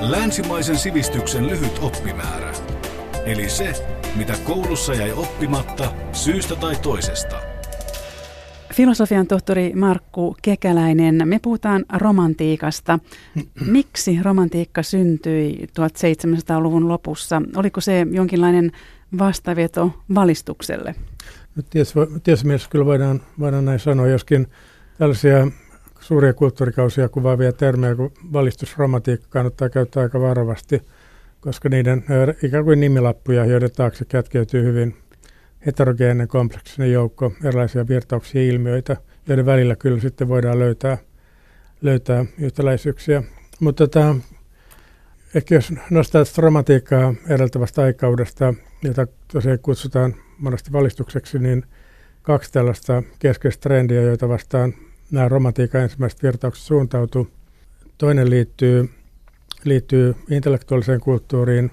Länsimaisen 0.00 0.76
sivistyksen 0.76 1.46
lyhyt 1.46 1.78
oppimäärä. 1.82 2.52
Eli 3.24 3.48
se, 3.48 3.72
mitä 4.16 4.34
koulussa 4.44 4.94
jäi 4.94 5.12
oppimatta 5.12 5.92
syystä 6.12 6.56
tai 6.56 6.76
toisesta. 6.76 7.36
Filosofian 8.74 9.26
tohtori 9.26 9.72
Markku 9.74 10.36
Kekäläinen, 10.42 11.22
me 11.24 11.38
puhutaan 11.42 11.84
romantiikasta. 11.98 12.98
Miksi 13.66 14.18
romantiikka 14.22 14.82
syntyi 14.82 15.66
1700-luvun 15.66 16.88
lopussa? 16.88 17.42
Oliko 17.56 17.80
se 17.80 18.06
jonkinlainen 18.10 18.72
vastaveto 19.18 19.92
valistukselle? 20.14 20.94
No, 21.56 21.62
tietysti 22.22 22.46
mielessä 22.46 22.70
kyllä 22.70 22.84
voidaan, 22.84 23.20
voidaan 23.38 23.64
näin 23.64 23.78
sanoa, 23.80 24.06
joskin 24.06 24.46
tällaisia 24.98 25.46
suuria 26.10 26.32
kulttuurikausia 26.34 27.08
kuvaavia 27.08 27.52
termejä 27.52 27.94
kuin 27.94 28.12
valistusromantiikka 28.32 29.26
kannattaa 29.30 29.68
käyttää 29.68 30.02
aika 30.02 30.20
varovasti, 30.20 30.82
koska 31.40 31.68
niiden 31.68 32.04
ikään 32.42 32.64
kuin 32.64 32.80
nimilappuja, 32.80 33.44
joiden 33.44 33.70
taakse 33.70 34.04
kätkeytyy 34.04 34.64
hyvin 34.64 34.96
heterogeeninen 35.66 36.28
kompleksinen 36.28 36.92
joukko 36.92 37.32
erilaisia 37.44 37.88
virtauksia 37.88 38.42
ilmiöitä, 38.42 38.96
joiden 39.28 39.46
välillä 39.46 39.76
kyllä 39.76 40.00
sitten 40.00 40.28
voidaan 40.28 40.58
löytää, 40.58 40.98
löytää 41.82 42.24
yhtäläisyyksiä. 42.38 43.22
Mutta 43.60 43.88
tämä, 43.88 44.14
ehkä 45.34 45.54
jos 45.54 45.72
nostaa 45.90 46.24
romantiikkaa 46.38 47.14
edeltävästä 47.28 47.82
aikaudesta, 47.82 48.54
jota 48.82 49.06
tosiaan 49.32 49.58
kutsutaan 49.58 50.14
monesti 50.38 50.72
valistukseksi, 50.72 51.38
niin 51.38 51.64
kaksi 52.22 52.52
tällaista 52.52 53.02
keskeistä 53.18 53.60
trendiä, 53.60 54.02
joita 54.02 54.28
vastaan 54.28 54.74
nämä 55.10 55.28
romantiikan 55.28 55.80
ensimmäiset 55.80 56.22
virtaukset 56.22 56.64
suuntautuu. 56.64 57.28
Toinen 57.98 58.30
liittyy, 58.30 58.90
liittyy 59.64 60.14
intellektuaaliseen 60.30 61.00
kulttuuriin. 61.00 61.70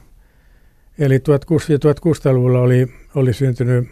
Eli 1.00 1.18
1600-luvulla 1.18 2.60
oli, 2.60 2.94
oli 3.16 3.34
syntynyt 3.34 3.88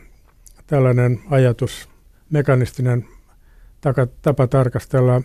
tällainen 0.67 1.19
ajatus, 1.29 1.89
mekanistinen 2.29 3.05
tapa 4.21 4.47
tarkastella 4.47 5.21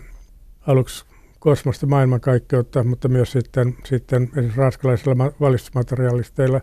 aluksi 0.67 1.05
kosmosta 1.39 1.85
maailmankaikkeutta, 1.85 2.83
mutta 2.83 3.07
myös 3.07 3.31
sitten, 3.31 3.77
sitten 3.85 4.29
ranskalaisilla 4.55 5.33
valistusmateriaalisteilla 5.39 6.61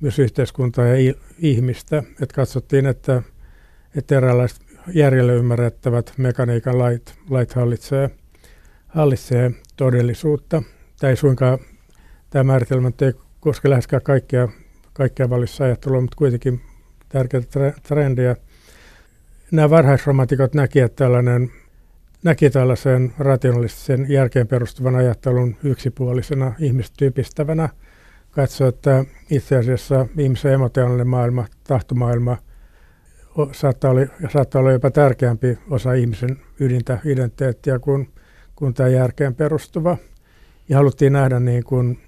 myös 0.00 0.18
yhteiskuntaa 0.18 0.86
ja 0.86 1.14
ihmistä. 1.38 2.02
Et 2.20 2.32
katsottiin, 2.32 2.86
että, 2.86 3.22
että 3.96 4.16
eräänlaiset 4.16 4.60
järjelle 4.92 5.34
ymmärrettävät 5.34 6.12
mekaniikan 6.16 6.78
lait, 6.78 7.14
lait 7.30 7.52
hallitsee, 7.52 8.10
hallitsee 8.88 9.50
todellisuutta. 9.76 10.62
Tämä 11.00 11.10
ei 11.10 11.16
suinkaan, 11.16 11.58
tämä 12.30 12.44
määritelmä 12.44 12.90
ei 13.02 13.12
koske 13.40 13.70
läheskään 13.70 14.02
kaikkia, 14.02 14.48
kaikkia 14.92 15.30
vallissa 15.30 15.64
ajattelua, 15.64 16.00
mutta 16.00 16.16
kuitenkin 16.16 16.60
tärkeitä 17.08 17.72
trendiä. 17.82 18.36
Nämä 19.50 19.70
varhaisromantikot 19.70 20.54
näki, 20.54 20.80
että 20.80 21.04
tällainen, 21.04 21.50
näki 22.22 22.50
tällaisen 22.50 23.14
rationalistisen 23.18 24.06
järkeen 24.08 24.48
perustuvan 24.48 24.96
ajattelun 24.96 25.56
yksipuolisena 25.64 26.52
ihmistyypistävänä. 26.58 27.68
Katsoi, 28.30 28.68
että 28.68 29.04
itse 29.30 29.56
asiassa 29.56 30.06
ihmisen 30.18 30.52
emotionaalinen 30.52 31.08
maailma, 31.08 31.46
tahtomaailma– 31.64 32.36
saattaa 33.52 33.90
olla, 33.90 34.00
saattaa 34.32 34.60
olla 34.60 34.72
jopa 34.72 34.90
tärkeämpi 34.90 35.58
osa 35.70 35.92
ihmisen 35.92 36.40
ydintä 36.60 36.98
identiteettiä 37.04 37.78
kuin, 37.78 38.08
kuin 38.56 38.74
tämä 38.74 38.88
järkeen 38.88 39.34
perustuva. 39.34 39.96
Ja 40.68 40.76
haluttiin 40.76 41.12
nähdä 41.12 41.40
niin 41.40 41.64
kuin 41.64 41.98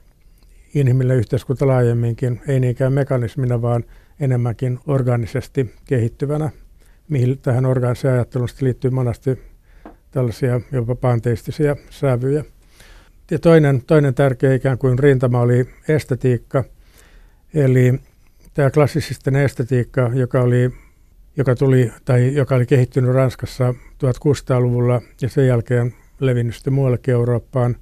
inhimillinen 0.74 1.18
yhteiskunta 1.18 1.66
laajemminkin, 1.66 2.41
ei 2.48 2.60
niinkään 2.60 2.92
mekanismina, 2.92 3.62
vaan 3.62 3.84
enemmänkin 4.20 4.78
organisesti 4.86 5.74
kehittyvänä, 5.84 6.51
mihin 7.08 7.39
tähän 7.39 7.67
organiseen 7.67 8.14
ajatteluun 8.14 8.48
liittyy 8.61 8.90
monesti 8.90 9.39
tällaisia 10.11 10.61
jopa 10.72 10.95
panteistisia 10.95 11.77
sävyjä. 11.90 12.45
Ja 13.30 13.39
toinen, 13.39 13.83
toinen 13.86 14.14
tärkeä 14.14 14.55
ikään 14.55 14.78
kuin 14.78 14.98
rintama 14.98 15.40
oli 15.40 15.68
estetiikka, 15.89 16.64
eli 17.55 18.01
tämä 18.55 18.70
klassisisten 18.70 19.36
estetiikka, 19.36 20.11
joka 20.14 20.40
oli 20.40 20.86
joka, 21.36 21.55
tuli, 21.55 21.92
tai 22.05 22.35
joka 22.35 22.55
oli 22.55 22.67
kehittynyt 22.67 23.14
Ranskassa 23.14 23.74
1600-luvulla 24.05 25.02
ja 25.23 25.29
sen 25.29 25.47
jälkeen 25.47 25.95
levinnyt 26.20 26.55
sitten 26.55 26.73
muuallekin 26.73 27.14
Eurooppaan, 27.14 27.77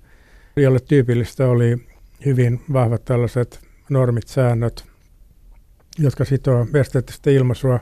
jolle 0.57 0.81
tyypillistä 0.81 1.49
oli 1.49 1.77
hyvin 2.25 2.61
vahvat 2.73 3.05
tällaiset 3.05 3.61
normit, 3.91 4.29
säännöt, 4.29 4.85
jotka 5.99 6.25
sitoo 6.25 6.67
esteettistä 6.75 7.31
ilmaisua. 7.31 7.81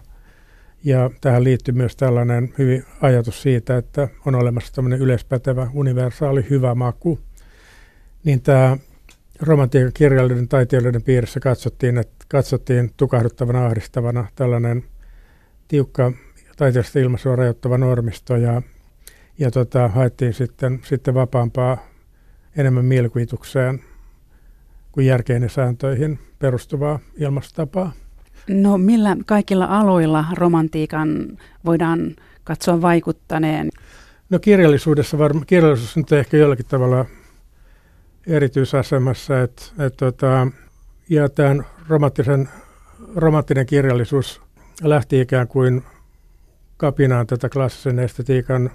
Ja 0.84 1.10
tähän 1.20 1.44
liittyy 1.44 1.74
myös 1.74 1.96
tällainen 1.96 2.54
hyvin 2.58 2.84
ajatus 3.00 3.42
siitä, 3.42 3.76
että 3.76 4.08
on 4.26 4.34
olemassa 4.34 4.74
tämmöinen 4.74 5.00
yleispätevä, 5.00 5.70
universaali, 5.74 6.46
hyvä 6.50 6.74
maku. 6.74 7.18
Niin 8.24 8.42
tämä 8.42 8.76
romantiikan 9.40 9.92
kirjailijoiden 9.94 10.48
taiteilijoiden 10.48 11.02
piirissä 11.02 11.40
katsottiin, 11.40 11.98
että 11.98 12.24
katsottiin 12.28 12.90
tukahduttavana, 12.96 13.66
ahdistavana 13.66 14.26
tällainen 14.34 14.84
tiukka 15.72 16.12
taiteellista 16.56 16.98
ilmaisua 16.98 17.36
rajoittava 17.36 17.78
normisto 17.78 18.36
ja, 18.36 18.62
ja 19.38 19.50
tota, 19.50 19.88
haettiin 19.88 20.34
sitten, 20.34 20.80
sitten 20.84 21.14
vapaampaa 21.14 21.78
enemmän 22.56 22.84
mielikuvitukseen 22.84 23.80
kuin 24.92 25.06
järkeen 25.06 25.42
ja 25.42 25.48
sääntöihin 25.48 26.18
perustuvaa 26.38 26.98
ilmastotapaa. 27.18 27.92
No 28.48 28.78
millä 28.78 29.16
kaikilla 29.26 29.64
aloilla 29.64 30.24
romantiikan 30.34 31.38
voidaan 31.64 32.16
katsoa 32.44 32.82
vaikuttaneen? 32.82 33.68
No 34.30 34.38
kirjallisuudessa 34.38 35.18
varmaan, 35.18 35.46
kirjallisuus 35.46 35.96
on 35.96 36.18
ehkä 36.18 36.36
jollakin 36.36 36.66
tavalla 36.66 37.06
erityisasemassa, 38.26 39.42
että, 39.42 39.62
että 39.78 39.96
tota, 39.96 40.48
ja 41.08 41.28
tämän 41.28 41.66
romanttisen, 41.88 42.48
romanttinen 43.16 43.66
kirjallisuus 43.66 44.42
lähti 44.82 45.20
ikään 45.20 45.48
kuin 45.48 45.82
kapinaan 46.76 47.26
tätä 47.26 47.48
klassisen 47.48 47.98
estetiikan 47.98 48.70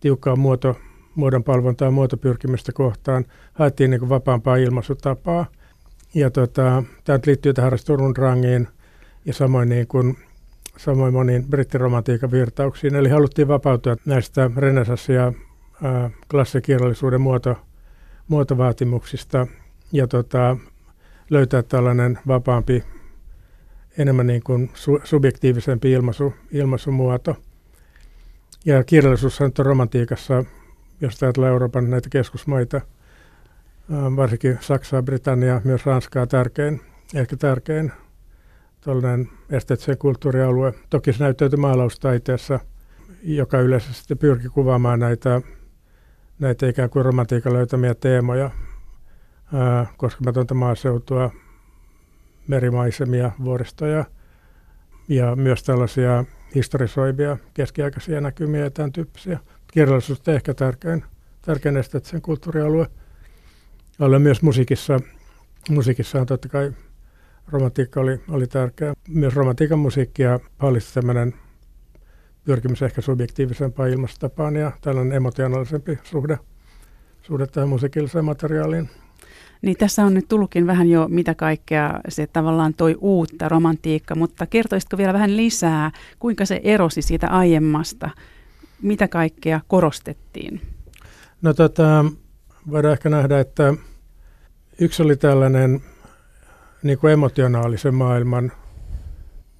tiukkaa 0.00 0.36
muoto, 0.36 0.76
muodon 1.14 1.44
palvontaa 1.44 1.90
muotopyrkimystä 1.90 2.72
kohtaan. 2.72 3.24
Haettiin 3.52 3.90
niin 3.90 4.08
vapaampaa 4.08 4.56
ilmaisutapaa. 4.56 5.46
Ja 6.14 6.30
tota, 6.30 6.82
tämä 7.04 7.18
liittyy 7.26 7.54
tähän 7.54 7.72
Turun 7.86 8.16
rangiin 8.16 8.68
ja 9.24 9.32
samoin, 9.32 9.68
niin 9.68 9.86
kuin, 9.86 10.18
samoin 10.76 11.14
moniin 11.14 11.44
brittiromantiikan 11.44 12.30
virtauksiin. 12.30 12.94
Eli 12.94 13.08
haluttiin 13.08 13.48
vapautua 13.48 13.96
näistä 14.04 14.50
renesanssi- 14.56 15.12
ja 15.12 15.32
klassikirjallisuuden 16.30 17.20
muoto, 17.20 17.56
muotovaatimuksista 18.28 19.46
ja 19.92 20.06
tota, 20.06 20.56
löytää 21.30 21.62
tällainen 21.62 22.18
vapaampi 22.26 22.84
enemmän 23.98 24.26
niin 24.26 24.42
kuin 24.42 24.70
su- 24.74 25.00
subjektiivisempi 25.04 25.92
ilmaisu, 25.92 26.34
ilmaisumuoto. 26.52 27.36
Ja 28.64 28.84
kirjallisuus 28.84 29.40
on 29.40 29.52
romantiikassa, 29.58 30.44
jos 31.00 31.22
ajatellaan 31.22 31.52
Euroopan 31.52 31.90
näitä 31.90 32.08
keskusmaita, 32.08 32.80
varsinkin 34.16 34.58
Saksaa, 34.60 35.02
Britannia, 35.02 35.60
myös 35.64 35.86
Ranskaa 35.86 36.26
tärkein, 36.26 36.80
ehkä 37.14 37.36
tärkein 37.36 37.92
tällainen 38.80 39.28
esteettisen 39.50 39.98
kulttuurialue. 39.98 40.74
Toki 40.90 41.12
se 41.12 41.24
näyttäytyy 41.24 41.58
maalaustaiteessa, 41.58 42.60
joka 43.22 43.60
yleisesti 43.60 44.14
pyrki 44.14 44.48
kuvaamaan 44.48 45.00
näitä, 45.00 45.40
näitä 46.38 46.66
ikään 46.66 46.90
kuin 46.90 47.04
romantiikan 47.04 47.52
löytämiä 47.52 47.94
teemoja, 47.94 48.50
koskematonta 49.96 50.54
maaseutua, 50.54 51.30
merimaisemia, 52.48 53.30
vuoristoja 53.44 54.04
ja 55.08 55.36
myös 55.36 55.62
tällaisia 55.62 56.24
historisoivia 56.54 57.36
keskiaikaisia 57.54 58.20
näkymiä 58.20 58.60
ja 58.60 58.70
tämän 58.70 58.92
tyyppisiä. 58.92 59.38
Kirjallisuus 59.72 60.22
on 60.28 60.34
ehkä 60.34 60.54
tärkein, 60.54 61.04
tärkein 61.42 61.76
esteettisen 61.76 62.22
kulttuurialue. 62.22 62.86
Olen 63.98 64.22
myös 64.22 64.42
musiikissa, 64.42 65.00
musiikissa 65.70 66.20
on 66.20 66.26
totta 66.26 66.48
kai 66.48 66.72
romantiikka 67.48 68.00
oli, 68.00 68.20
oli 68.28 68.46
tärkeä. 68.46 68.94
Myös 69.08 69.34
romantiikan 69.34 69.78
musiikkia 69.78 70.40
hallitsi 70.58 70.94
tämmöinen 70.94 71.34
pyrkimys 72.44 72.82
ehkä 72.82 73.00
subjektiivisempaan 73.00 73.90
ilmastotapaan 73.90 74.56
ja 74.56 74.72
tällainen 74.80 75.16
emotionaalisempi 75.16 75.98
suhde, 76.04 76.38
suhde 77.22 77.46
tähän 77.46 77.68
musiikilliseen 77.68 78.24
materiaaliin. 78.24 78.90
Niin 79.62 79.76
tässä 79.76 80.04
on 80.04 80.14
nyt 80.14 80.28
tullutkin 80.28 80.66
vähän 80.66 80.88
jo 80.88 81.08
mitä 81.08 81.34
kaikkea 81.34 82.00
se 82.08 82.26
tavallaan 82.26 82.74
toi 82.74 82.96
uutta 83.00 83.48
romantiikka, 83.48 84.14
mutta 84.14 84.46
kertoisitko 84.46 84.98
vielä 84.98 85.12
vähän 85.12 85.36
lisää, 85.36 85.90
kuinka 86.18 86.44
se 86.44 86.60
erosi 86.64 87.02
siitä 87.02 87.28
aiemmasta? 87.28 88.10
Mitä 88.82 89.08
kaikkea 89.08 89.60
korostettiin? 89.68 90.60
No 91.42 91.54
tota, 91.54 92.04
voidaan 92.70 92.92
ehkä 92.92 93.08
nähdä, 93.08 93.40
että 93.40 93.74
yksi 94.80 95.02
oli 95.02 95.16
tällainen 95.16 95.80
niin 96.82 96.98
kuin 96.98 97.12
emotionaalisen 97.12 97.94
maailman 97.94 98.52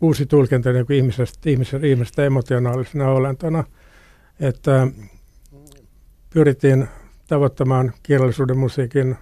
uusi 0.00 0.26
tulkinta 0.26 0.72
niin 0.72 0.86
kuin 0.86 0.96
ihmisestä, 0.96 1.50
ihmisestä, 1.50 1.86
ihmisestä 1.86 2.24
emotionaalisena 2.24 3.08
olentona, 3.08 3.64
että 4.40 4.88
pyrittiin 6.30 6.88
tavoittamaan 7.28 7.92
kirjallisuuden, 8.02 8.58
musiikin, 8.58 9.16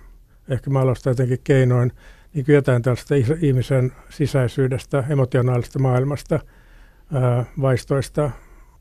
ehkä 0.49 0.71
maalausta 0.71 1.09
jotenkin 1.09 1.39
keinoin, 1.45 1.93
niin 2.35 2.45
jotain 2.49 2.83
tällaista 2.83 3.15
ihmisen 3.41 3.93
sisäisyydestä, 4.11 5.05
emotionaalista 5.09 5.79
maailmasta, 5.79 6.41
ää, 7.13 7.45
vaistoista, 7.61 8.31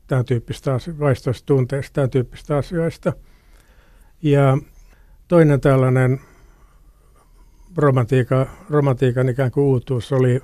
tämän 0.06 0.24
tyyppistä 0.24 0.70
vaistoista 0.98 1.46
tunteista, 1.46 1.92
tämän 1.92 2.10
tyyppistä 2.10 2.56
asioista. 2.56 3.12
Ja 4.22 4.58
toinen 5.28 5.60
tällainen 5.60 6.20
romantiika, 7.76 8.46
romantiikan 8.70 9.28
ikään 9.28 9.50
kuin 9.50 9.64
uutuus 9.64 10.12
oli 10.12 10.40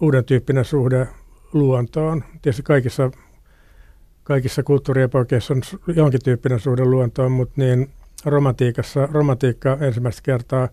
uuden 0.00 0.24
tyyppinen 0.24 0.64
suhde 0.64 1.08
luontoon. 1.52 2.24
Tietysti 2.42 2.62
kaikissa, 2.62 3.10
kaikissa 4.22 4.62
kulttuuriepoikeissa 4.62 5.54
on 5.54 5.62
jonkin 5.96 6.20
tyyppinen 6.24 6.60
suhde 6.60 6.84
luontoon, 6.84 7.32
mutta 7.32 7.54
niin 7.56 7.90
romantiikassa, 8.26 9.08
romantiikka 9.12 9.78
ensimmäistä 9.80 10.22
kertaa 10.22 10.68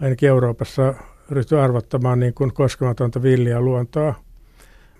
ainakin 0.00 0.28
Euroopassa 0.28 0.94
ryhtyi 1.30 1.58
arvottamaan 1.58 2.20
niin 2.20 2.34
kuin 2.34 2.52
koskematonta 2.52 3.22
villiä 3.22 3.60
luontoa, 3.60 4.14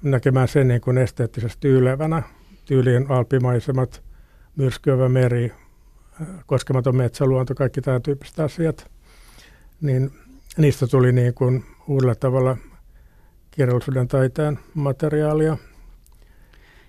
näkemään 0.02 0.48
sen 0.48 0.68
niin 0.68 0.80
kuin 0.80 0.98
esteettisesti 0.98 1.68
ylevänä. 1.68 2.22
Tyyliin 2.64 3.06
alpimaisemat, 3.10 4.02
myrskyövä 4.56 5.08
meri, 5.08 5.52
koskematon 6.46 6.96
metsäluonto, 6.96 7.54
kaikki 7.54 7.80
tämä 7.80 8.00
tyyppiset 8.00 8.40
asiat. 8.40 8.90
Niin 9.80 10.10
niistä 10.56 10.86
tuli 10.86 11.12
niin 11.12 11.34
kuin 11.34 11.64
uudella 11.88 12.14
tavalla 12.14 12.56
kirjallisuuden 13.50 14.08
taiteen 14.08 14.58
materiaalia. 14.74 15.56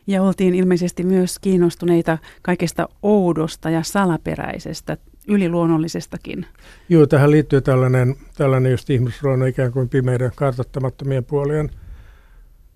Ja 0.07 0.23
oltiin 0.23 0.55
ilmeisesti 0.55 1.03
myös 1.03 1.39
kiinnostuneita 1.39 2.17
kaikesta 2.41 2.89
oudosta 3.01 3.69
ja 3.69 3.83
salaperäisestä, 3.83 4.97
yliluonnollisestakin. 5.27 6.45
Joo, 6.89 7.07
tähän 7.07 7.31
liittyy 7.31 7.61
tällainen, 7.61 8.15
tällainen 8.37 8.71
just 8.71 8.89
ihmisluonnon 8.89 9.47
ikään 9.47 9.71
kuin 9.71 9.89
pimeiden 9.89 10.31
kartoittamattomien 10.35 11.25
puolien 11.25 11.69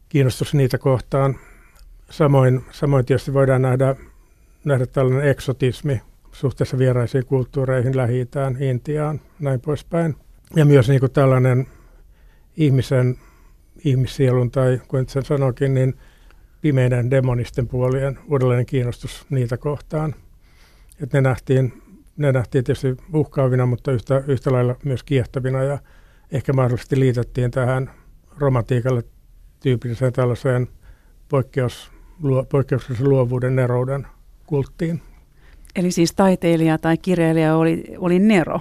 kiinnostus 0.10 0.54
niitä 0.54 0.78
kohtaan. 0.78 1.36
Samoin, 2.10 2.66
samoin 2.72 3.06
tietysti 3.06 3.34
voidaan 3.34 3.62
nähdä, 3.62 3.96
nähdä 4.66 4.86
tällainen 4.86 5.30
eksotismi 5.30 6.02
suhteessa 6.32 6.78
vieraisiin 6.78 7.26
kulttuureihin, 7.26 7.98
lähi 7.98 8.28
Intiaan, 8.60 9.22
näin 9.40 9.62
poispäin. 9.62 10.16
Ja 10.56 10.66
myös 10.66 10.90
niin 10.90 11.00
kuin 11.00 11.12
tällainen 11.12 11.68
ihmisen, 12.58 13.18
ihmissielun 13.86 14.52
tai 14.52 14.82
kuin 14.88 15.10
sen 15.10 15.26
sanoikin, 15.26 15.74
niin 15.74 15.96
pimeiden 16.62 17.12
demonisten 17.12 17.68
puolien 17.68 18.20
uudelleen 18.30 18.66
kiinnostus 18.66 19.26
niitä 19.30 19.58
kohtaan. 19.58 20.16
Että 21.02 21.18
ne 21.18 21.22
nähtiin, 21.22 21.84
ne 22.18 22.32
nähtiin 22.32 22.64
tietysti 22.64 22.98
uhkaavina, 23.14 23.66
mutta 23.66 23.92
yhtä, 23.92 24.24
yhtä 24.28 24.52
lailla 24.52 24.76
myös 24.84 25.04
kiehtovina 25.04 25.64
ja 25.64 25.78
ehkä 26.32 26.54
mahdollisesti 26.54 27.00
liitettiin 27.00 27.52
tähän 27.52 27.92
romantiikalle 28.38 29.04
tyypilliseen 29.60 30.14
tällaiseen 30.14 30.68
poikkeus, 31.30 31.92
luo, 32.24 32.44
poikkeuksellisen 32.44 33.10
luovuuden 33.10 33.56
nerouden 33.56 34.08
kulttiin. 34.46 35.02
Eli 35.76 35.92
siis 35.92 36.14
taiteilija 36.14 36.78
tai 36.78 36.98
kirjailija 36.98 37.56
oli, 37.56 37.84
oli 37.98 38.20
Nero? 38.20 38.60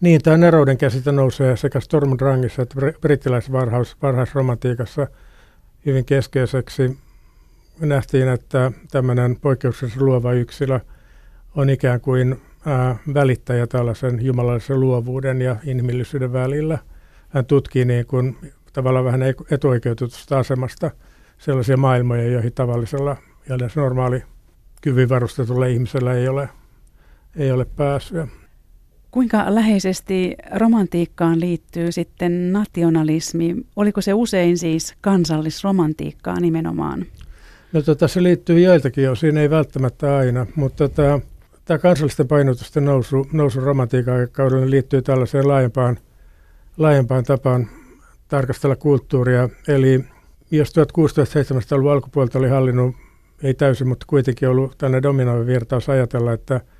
Niin, 0.00 0.22
tämä 0.22 0.36
nerouden 0.36 0.78
käsite 0.78 1.12
nousee 1.12 1.56
sekä 1.56 1.80
Storm 1.80 2.18
Drangissa 2.18 2.62
että 2.62 2.76
brittiläisessä 3.00 3.52
varhaisromantiikassa 4.02 5.06
hyvin 5.86 6.04
keskeiseksi. 6.04 6.98
Nähtiin, 7.80 8.28
että 8.28 8.72
tämmöinen 8.90 9.36
poikkeuksellisen 9.40 10.04
luova 10.04 10.32
yksilö 10.32 10.80
on 11.54 11.70
ikään 11.70 12.00
kuin 12.00 12.40
ää, 12.66 12.96
välittäjä 13.14 13.66
tällaisen 13.66 14.24
jumalallisen 14.24 14.80
luovuuden 14.80 15.42
ja 15.42 15.56
inhimillisyyden 15.64 16.32
välillä. 16.32 16.78
Hän 17.28 17.46
tutkii 17.46 17.84
niin 17.84 18.06
kuin, 18.06 18.36
tavallaan 18.72 19.04
vähän 19.04 19.20
etuoikeutetusta 19.50 20.38
asemasta 20.38 20.90
sellaisia 21.38 21.76
maailmoja, 21.76 22.28
joihin 22.28 22.52
tavallisella 22.52 23.16
ja 23.48 23.56
normaali 23.76 24.22
kyvyn 24.82 25.08
varustetulla 25.08 25.66
ihmisellä 25.66 26.14
ei 26.14 26.28
ole, 26.28 26.48
ei 27.36 27.52
ole 27.52 27.64
pääsyä. 27.64 28.28
Kuinka 29.10 29.54
läheisesti 29.54 30.36
romantiikkaan 30.54 31.40
liittyy 31.40 31.92
sitten 31.92 32.52
nationalismi? 32.52 33.56
Oliko 33.76 34.00
se 34.00 34.14
usein 34.14 34.58
siis 34.58 34.94
kansallisromantiikkaa 35.00 36.40
nimenomaan? 36.40 37.06
No 37.72 37.82
tota, 37.82 38.08
se 38.08 38.22
liittyy 38.22 38.60
joiltakin 38.60 39.10
osin, 39.10 39.36
ei 39.36 39.50
välttämättä 39.50 40.16
aina, 40.16 40.46
mutta 40.56 40.88
tota, 40.88 41.20
tämä 41.64 41.78
kansallisten 41.78 42.28
painotusten 42.28 42.84
nousu, 42.84 43.26
nousu 43.32 43.60
romantiikan 43.60 44.28
kaudella 44.32 44.70
liittyy 44.70 45.02
tällaiseen 45.02 45.48
laajempaan, 45.48 45.98
laajempaan 46.76 47.24
tapaan 47.24 47.68
tarkastella 48.28 48.76
kulttuuria. 48.76 49.48
Eli 49.68 50.04
jos 50.50 50.68
1600-1700-luvun 50.68 51.92
alkupuolta 51.92 52.38
oli 52.38 52.48
hallinnut, 52.48 52.96
ei 53.42 53.54
täysin, 53.54 53.88
mutta 53.88 54.06
kuitenkin 54.08 54.48
ollut 54.48 54.78
tällainen 54.78 55.02
dominoiva 55.02 55.46
virtaus 55.46 55.88
ajatella, 55.88 56.32
että– 56.32 56.60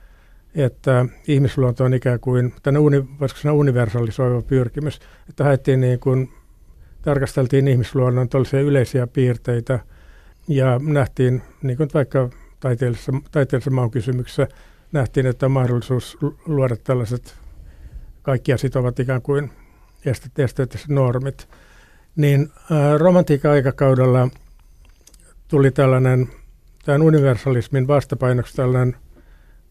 että 0.56 1.06
ihmisluonto 1.28 1.84
on 1.84 1.94
ikään 1.94 2.20
kuin 2.20 2.54
tänne 2.62 2.80
uni, 2.80 3.04
sanoa 3.34 3.56
universalisoiva 3.56 4.42
pyrkimys, 4.42 5.00
että 5.28 5.44
haettiin 5.44 5.80
niin 5.80 6.00
kuin, 6.00 6.32
tarkasteltiin 7.02 7.68
ihmisluonnon 7.68 8.28
yleisiä 8.64 9.06
piirteitä 9.06 9.80
ja 10.48 10.80
nähtiin, 10.82 11.42
niin 11.62 11.76
kuin 11.76 11.90
vaikka 11.94 12.30
taiteellisessa, 12.60 13.12
taiteellisessa 13.30 13.70
maun 13.70 13.90
kysymyksessä, 13.90 14.48
nähtiin, 14.92 15.26
että 15.26 15.46
on 15.46 15.52
mahdollisuus 15.52 16.18
luoda 16.46 16.76
tällaiset 16.76 17.34
kaikkia 18.22 18.56
sitovat 18.56 19.00
ikään 19.00 19.22
kuin 19.22 19.50
esteettiset 20.38 20.88
normit. 20.88 21.48
Niin 22.16 22.50
ää, 22.70 22.98
romantiikan 22.98 23.50
aikakaudella 23.50 24.28
tuli 25.48 25.70
tällainen, 25.70 26.28
tämän 26.84 27.02
universalismin 27.02 27.86
vastapainoksi 27.86 28.56
tällainen 28.56 28.96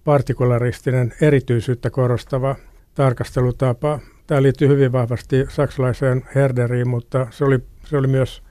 partikularistinen 0.04 1.13
erityisyyttä 1.21 1.89
korostava 1.89 2.56
tarkastelutapa. 2.95 4.00
Tämä 4.28 4.42
liittyy 4.42 4.68
hyvin 4.68 4.92
vahvasti 4.92 5.45
saksalaiseen 5.50 6.26
Herderiin, 6.35 6.88
mutta 6.88 7.28
se 7.31 7.45
oli, 7.45 7.59
se 7.85 7.97
oli 7.97 8.07
myös, 8.07 8.44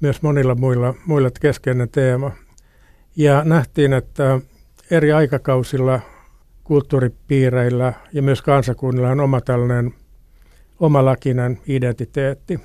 myös 0.00 0.22
monilla 0.22 0.54
muilla, 0.54 0.94
muilla 1.06 1.30
keskeinen 1.40 1.88
teema. 1.88 2.30
Ja 3.16 3.44
nähtiin, 3.44 3.92
että 3.92 4.40
eri 4.90 5.12
aikakausilla 5.12 6.00
kulttuuripiireillä 6.64 7.92
ja 8.12 8.22
myös 8.22 8.42
kansakunnilla 8.42 9.10
on 9.10 9.20
oma 9.20 9.40
tällainen 9.40 9.94
omalakinen 10.80 11.60
identiteetti. 11.66 12.60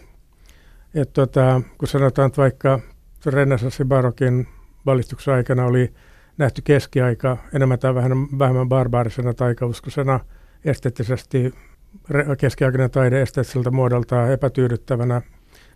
Et 0.93 1.13
tota, 1.13 1.61
kun 1.77 1.87
sanotaan, 1.87 2.27
että 2.27 2.41
vaikka 2.41 2.79
renessanssi 3.25 3.85
barokin 3.85 4.47
valistuksen 4.85 5.33
aikana 5.33 5.65
oli 5.65 5.93
nähty 6.37 6.61
keskiaika 6.61 7.37
enemmän 7.53 7.79
tai 7.79 7.95
vähemmän, 7.95 8.27
vähemmän 8.39 8.69
barbaarisena 8.69 9.33
taikauskoisena, 9.33 10.19
esteettisesti 10.65 11.53
keskiaikainen 12.37 12.91
taide 12.91 13.21
esteettiseltä 13.21 13.71
muodoltaan 13.71 14.31
epätyydyttävänä. 14.31 15.21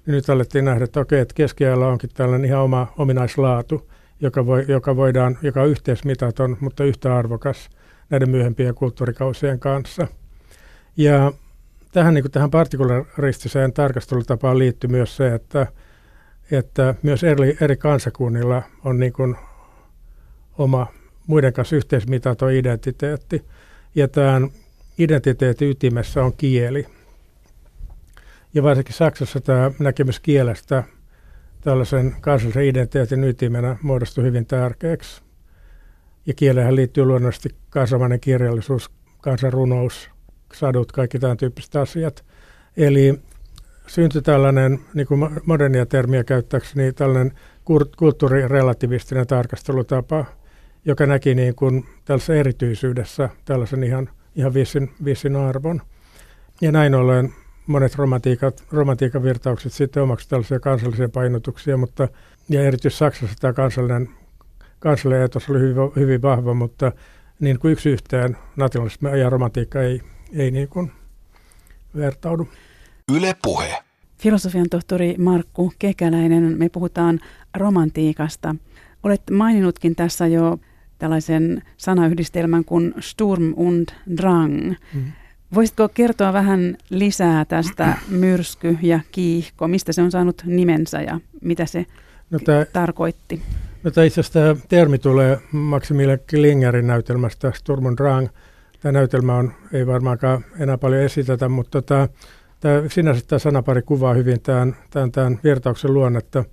Niin 0.05 0.15
nyt 0.15 0.29
alettiin 0.29 0.65
nähdä, 0.65 0.83
että 0.83 0.99
okei, 0.99 1.19
että 1.19 1.33
keskiajalla 1.33 1.87
onkin 1.87 2.09
tällainen 2.13 2.49
ihan 2.49 2.61
oma 2.61 2.93
ominaislaatu, 2.97 3.91
joka, 4.19 4.45
voi, 4.45 4.65
joka, 4.67 4.95
voidaan, 4.95 5.37
joka 5.41 5.61
on 5.61 5.69
yhteismitaton, 5.69 6.57
mutta 6.59 6.83
yhtä 6.83 7.17
arvokas 7.17 7.69
näiden 8.09 8.29
myöhempien 8.29 8.75
kulttuurikausien 8.75 9.59
kanssa. 9.59 10.07
Ja 10.97 11.31
tähän, 11.91 12.13
niin 12.13 12.31
tähän 12.31 12.51
partikularistiseen 12.51 13.73
tarkastelutapaan 13.73 14.59
liittyy 14.59 14.89
myös 14.89 15.17
se, 15.17 15.33
että, 15.33 15.67
että 16.51 16.95
myös 17.03 17.23
eri, 17.23 17.57
eri 17.61 17.77
kansakunnilla 17.77 18.63
on 18.83 18.99
niin 18.99 19.13
kuin 19.13 19.35
oma 20.57 20.87
muiden 21.27 21.53
kanssa 21.53 21.75
yhteismitaton 21.75 22.51
identiteetti. 22.51 23.45
Ja 23.95 24.07
tämän 24.07 24.49
identiteetin 24.97 25.69
ytimessä 25.69 26.23
on 26.23 26.33
kieli. 26.33 26.87
Ja 28.55 28.63
varsinkin 28.63 28.93
Saksassa 28.93 29.41
tämä 29.41 29.71
näkemys 29.79 30.19
kielestä 30.19 30.83
tällaisen 31.61 32.15
kansallisen 32.21 32.63
identiteetin 32.63 33.23
ytimenä 33.23 33.77
muodostui 33.81 34.23
hyvin 34.23 34.45
tärkeäksi. 34.45 35.21
Ja 36.25 36.33
kieleenhän 36.33 36.75
liittyy 36.75 37.05
luonnollisesti 37.05 37.49
kansainvälinen 37.69 38.19
kirjallisuus, 38.19 38.91
kansanrunous, 39.21 40.09
sadut, 40.53 40.91
kaikki 40.91 41.19
tämän 41.19 41.37
tyyppiset 41.37 41.75
asiat. 41.75 42.25
Eli 42.77 43.19
syntyi 43.87 44.21
tällainen, 44.21 44.79
niin 44.93 45.07
kuin 45.07 45.29
modernia 45.45 45.85
termiä 45.85 46.23
käyttääkseni, 46.23 46.93
tällainen 46.93 47.31
kulttuurirelativistinen 47.97 49.27
tarkastelutapa, 49.27 50.25
joka 50.85 51.05
näki 51.05 51.35
niin 51.35 51.55
kuin 51.55 51.85
tällaisessa 52.05 52.35
erityisyydessä 52.35 53.29
tällaisen 53.45 53.83
ihan, 53.83 54.09
ihan 54.35 54.53
vissin, 54.53 54.91
vissin 55.05 55.35
arvon. 55.35 55.81
ja 56.61 56.71
näin 56.71 56.95
ollen 56.95 57.33
monet 57.67 57.95
romantiikan 58.71 59.23
virtaukset 59.23 59.73
sitten 59.73 60.03
omaksi 60.03 60.29
tällaisia 60.29 60.59
kansallisia 60.59 61.09
painotuksia, 61.09 61.77
mutta 61.77 62.07
ja 62.49 62.61
erityisesti 62.61 62.99
Saksassa 62.99 63.35
tämä 63.39 63.53
kansallinen, 63.53 64.09
kansallinen 64.79 65.25
etos 65.25 65.49
oli 65.49 65.59
hyvin, 65.59 65.75
hyvin 65.95 66.21
vahva, 66.21 66.53
mutta 66.53 66.91
niin 67.39 67.59
kuin 67.59 67.71
yksi 67.71 67.89
yhteen 67.89 68.37
nationalismi 68.55 69.19
ja 69.19 69.29
romantiikka 69.29 69.81
ei, 69.81 70.01
ei 70.33 70.51
niin 70.51 70.67
kuin 70.67 70.91
vertaudu. 71.95 72.47
Yle 73.15 73.35
Puhe. 73.43 73.83
Filosofian 74.17 74.69
tohtori 74.69 75.15
Markku 75.17 75.73
Kekäläinen, 75.79 76.57
me 76.57 76.69
puhutaan 76.69 77.19
romantiikasta. 77.57 78.55
Olet 79.03 79.21
maininnutkin 79.31 79.95
tässä 79.95 80.27
jo 80.27 80.59
tällaisen 80.97 81.61
sanayhdistelmän 81.77 82.65
kuin 82.65 82.93
Sturm 82.99 83.53
und 83.55 83.89
Drang. 84.17 84.73
Mm. 84.93 85.11
Voisitko 85.55 85.89
kertoa 85.89 86.33
vähän 86.33 86.77
lisää 86.89 87.45
tästä 87.45 87.97
myrsky 88.09 88.77
ja 88.81 88.99
kiihko, 89.11 89.67
mistä 89.67 89.93
se 89.93 90.01
on 90.01 90.11
saanut 90.11 90.41
nimensä 90.45 91.01
ja 91.01 91.19
mitä 91.41 91.65
se 91.65 91.85
no 92.29 92.39
tämä, 92.39 92.65
tarkoitti? 92.73 93.41
No 93.83 93.91
tämä 93.91 94.05
itse 94.05 94.21
asiassa 94.21 94.39
tämä 94.39 94.55
termi 94.69 94.97
tulee 94.97 95.39
Maximilian 95.51 96.19
Klingerin 96.29 96.87
näytelmästä 96.87 97.51
Sturm 97.55 97.85
und 97.85 97.97
Drang. 97.97 98.27
Tämä 98.79 98.91
näytelmä 98.91 99.35
on, 99.35 99.53
ei 99.73 99.87
varmaankaan 99.87 100.45
enää 100.59 100.77
paljon 100.77 101.01
esitetä, 101.01 101.49
mutta 101.49 101.81
tämä, 101.81 102.07
tämä, 102.59 102.81
sinänsä 102.87 103.25
tämä 103.27 103.39
sanapari 103.39 103.81
kuvaa 103.81 104.13
hyvin 104.13 104.41
tämän, 104.41 104.75
tämän, 104.89 105.11
tämän 105.11 105.39
virtauksen 105.43 105.93
luonnetta. 105.93 106.43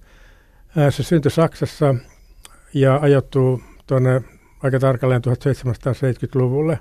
Se 0.90 1.02
syntyi 1.02 1.30
Saksassa 1.30 1.94
ja 2.75 2.99
ajoittuu 3.02 3.62
tuonne 3.87 4.23
aika 4.62 4.78
tarkalleen 4.78 5.23
1770-luvulle. 5.26 6.78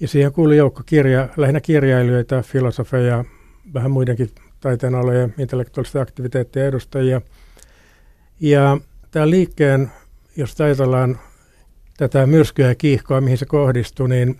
Ja 0.00 0.08
siihen 0.08 0.32
kuului 0.32 0.56
joukko 0.56 0.82
kirja, 0.86 1.28
lähinnä 1.36 1.60
kirjailijoita, 1.60 2.42
filosofeja, 2.42 3.24
vähän 3.74 3.90
muidenkin 3.90 4.30
taiteen 4.60 4.94
alojen 4.94 5.34
intellektuaalisten 5.38 6.02
aktiviteettien 6.02 6.66
edustajia. 6.66 7.20
Ja 8.40 8.78
tämä 9.10 9.30
liikkeen, 9.30 9.90
jos 10.36 10.60
ajatellaan 10.60 11.18
tätä 11.96 12.26
myrskyä 12.26 12.68
ja 12.68 12.74
kiihkoa, 12.74 13.20
mihin 13.20 13.38
se 13.38 13.46
kohdistui, 13.46 14.08
niin 14.08 14.38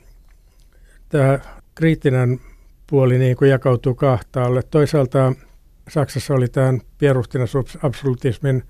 tämä 1.09 1.39
kriittinen 1.75 2.41
puoli 2.87 3.19
niin 3.19 3.37
kuin 3.37 3.51
jakautuu 3.51 3.95
kahtaalle. 3.95 4.63
Toisaalta 4.63 5.33
Saksassa 5.89 6.35
oli 6.35 6.49
tämän 6.49 6.81
pierustina 6.99 7.45
absolutismin 7.83 8.63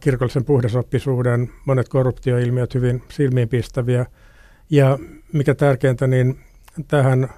kirkollisen 0.00 0.44
puhdasoppisuuden, 0.44 1.50
monet 1.64 1.88
korruptioilmiöt 1.88 2.74
hyvin 2.74 3.02
silmiinpistäviä. 3.08 4.06
Ja 4.70 4.98
mikä 5.32 5.54
tärkeintä, 5.54 6.06
niin 6.06 6.38
tähän 6.88 7.28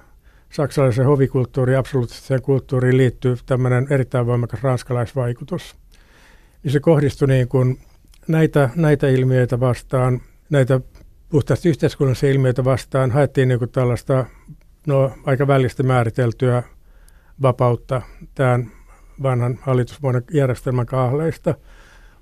saksalaisen 0.49 1.05
hovikulttuuriin, 1.05 1.77
absoluuttiseen 1.77 2.41
kulttuuriin 2.41 2.97
liittyy 2.97 3.37
tämmöinen 3.45 3.87
erittäin 3.89 4.25
voimakas 4.25 4.63
ranskalaisvaikutus. 4.63 5.75
Niin 6.63 6.71
se 6.71 6.79
kohdistui 6.79 7.27
niin 7.27 7.47
kuin 7.47 7.79
näitä, 8.27 8.69
näitä 8.75 9.07
ilmiöitä 9.07 9.59
vastaan, 9.59 10.21
näitä 10.49 10.81
puhtaasti 11.29 11.69
yhteiskunnallisia 11.69 12.31
ilmiöitä 12.31 12.63
vastaan, 12.63 13.11
haettiin 13.11 13.47
niin 13.47 13.59
kuin 13.59 13.71
tällaista 13.71 14.25
no, 14.87 15.11
aika 15.25 15.47
välistä 15.47 15.83
määriteltyä 15.83 16.63
vapautta 17.41 18.01
tämän 18.35 18.71
vanhan 19.23 19.59
hallitusmuodon 19.61 20.23
järjestelmän 20.31 20.85
kahleista– 20.85 21.55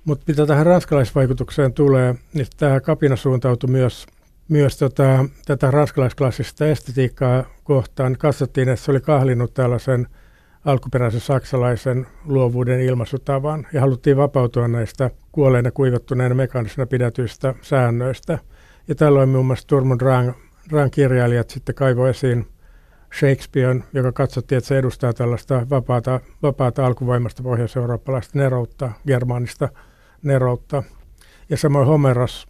mutta 0.04 0.24
mitä 0.28 0.46
tähän 0.46 0.66
ranskalaisvaikutukseen 0.66 1.72
tulee, 1.72 2.14
niin 2.34 2.46
tämä 2.56 2.80
kapina 2.80 3.16
suuntautui 3.16 3.70
myös, 3.70 4.06
myös 4.50 4.78
tota, 4.78 5.24
tätä 5.46 5.70
ranskalaisklassista 5.70 6.66
estetiikkaa 6.66 7.44
kohtaan. 7.64 8.16
Katsottiin, 8.18 8.68
että 8.68 8.84
se 8.84 8.90
oli 8.90 9.00
kahlinut 9.00 9.54
tällaisen 9.54 10.06
alkuperäisen 10.64 11.20
saksalaisen 11.20 12.06
luovuuden 12.24 12.80
ilmaisutavan 12.80 13.66
ja 13.72 13.80
haluttiin 13.80 14.16
vapautua 14.16 14.68
näistä 14.68 15.10
kuolleina 15.32 15.70
kuivattuneina 15.70 16.34
mekaanisena 16.34 16.86
pidätyistä 16.86 17.54
säännöistä. 17.62 18.38
Ja 18.88 18.94
tällöin 18.94 19.28
muun 19.28 19.46
muassa 19.46 19.66
Turmund 19.66 20.00
Rang, 20.00 20.32
Rang 20.72 20.90
kirjailijat 20.90 21.50
sitten 21.50 21.74
kaivoi 21.74 22.10
esiin 22.10 22.46
Shakespearen, 23.18 23.84
joka 23.92 24.12
katsottiin, 24.12 24.56
että 24.56 24.68
se 24.68 24.78
edustaa 24.78 25.12
tällaista 25.12 25.66
vapaata, 25.70 26.20
vapaata 26.42 26.86
alkuvoimasta 26.86 27.42
pohjois-eurooppalaista 27.42 28.38
neroutta, 28.38 28.92
germaanista 29.06 29.68
neroutta. 30.22 30.82
Ja 31.48 31.56
samoin 31.56 31.86
Homeros 31.86 32.49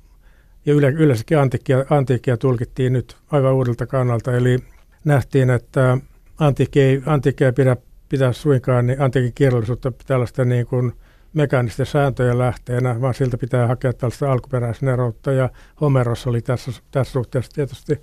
ja 0.67 0.75
yle, 0.75 0.89
yleensäkin 0.89 1.39
antiikkia, 1.39 1.85
antiikkia 1.91 2.37
tulkittiin 2.37 2.93
nyt 2.93 3.17
aivan 3.31 3.53
uudelta 3.53 3.87
kannalta. 3.87 4.37
Eli 4.37 4.59
nähtiin, 5.05 5.51
että 5.51 5.99
antiikki 6.39 6.81
ei, 6.81 7.03
antiikki 7.07 7.45
ei 7.45 7.53
pidä 7.53 7.77
pitää 8.09 8.33
suinkaan 8.33 8.87
niin 8.87 9.01
antiikin 9.01 9.35
kirjallisuutta 9.35 9.93
tällaista 10.07 10.45
niin 10.45 10.67
kuin 10.67 10.93
mekaanisten 11.35 11.87
sääntöjen 11.87 12.39
lähteenä, 12.39 13.01
vaan 13.01 13.15
siltä 13.15 13.39
pitää 13.39 13.67
hakea 13.67 13.93
tällaista 13.93 14.33
alkuperäisneroutta. 14.33 15.33
Ja 15.33 15.51
Homeros 15.81 16.27
oli 16.27 16.43
tässä, 16.43 16.73
tässä 16.91 17.13
suhteessa 17.13 17.53
tietysti 17.53 18.03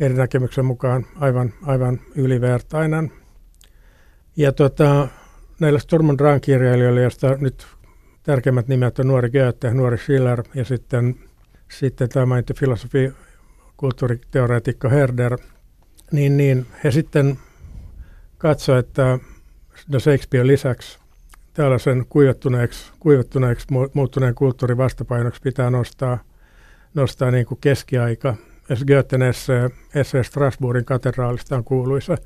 heidän 0.00 0.16
näkemyksen 0.16 0.64
mukaan 0.64 1.06
aivan, 1.20 1.52
aivan 1.62 2.00
ylivertainen. 2.14 3.12
Ja 4.36 4.52
tota, 4.52 5.08
näillä 5.60 5.78
Sturm 5.78 6.06
kirjailijoilla, 6.42 7.00
joista 7.00 7.36
nyt 7.40 7.66
tärkeimmät 8.22 8.68
nimet 8.68 8.98
on 8.98 9.06
nuori 9.06 9.30
Goethe, 9.30 9.74
nuori 9.74 9.98
Schiller 9.98 10.42
ja 10.54 10.64
sitten, 10.64 11.16
sitten 11.68 12.08
tämä 12.08 12.26
mainittu 12.26 12.54
filosofi, 12.54 13.12
kulttuuriteoreetikko 13.76 14.90
Herder, 14.90 15.38
niin, 16.12 16.36
niin 16.36 16.66
he 16.84 16.90
sitten 16.90 17.38
katsoivat, 18.38 18.86
että 18.86 19.18
no 19.88 20.00
Shakespeare 20.00 20.46
lisäksi 20.46 20.98
tällaisen 21.54 22.06
kuivattuneeksi, 22.08 22.92
kuivattuneeksi 23.00 23.66
muuttuneen 23.94 24.34
kulttuurin 24.34 24.78
vastapainoksi 24.78 25.40
pitää 25.40 25.70
nostaa, 25.70 26.18
nostaa 26.94 27.30
niin 27.30 27.46
kuin 27.46 27.58
keskiaika. 27.60 28.34
Goethen 28.86 29.22
esse, 29.22 29.70
esse 29.94 30.22
Strasbourgin 30.22 30.84
katedraalista 30.84 31.56
on 31.56 31.64
kuuluisa, 31.64 32.16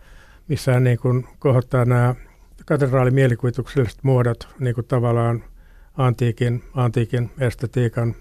missä 0.48 0.72
hän 0.72 0.84
niin 0.84 0.98
kuin 0.98 1.26
kohottaa 1.38 1.84
nämä 1.84 2.14
katedraalimielikuvituksiselliset 2.66 3.98
muodot 4.02 4.48
niin 4.58 4.74
kuin 4.74 4.86
tavallaan 4.86 5.44
antiikin, 5.96 6.64
antiikin 6.74 7.30
estetiikan 7.40 8.14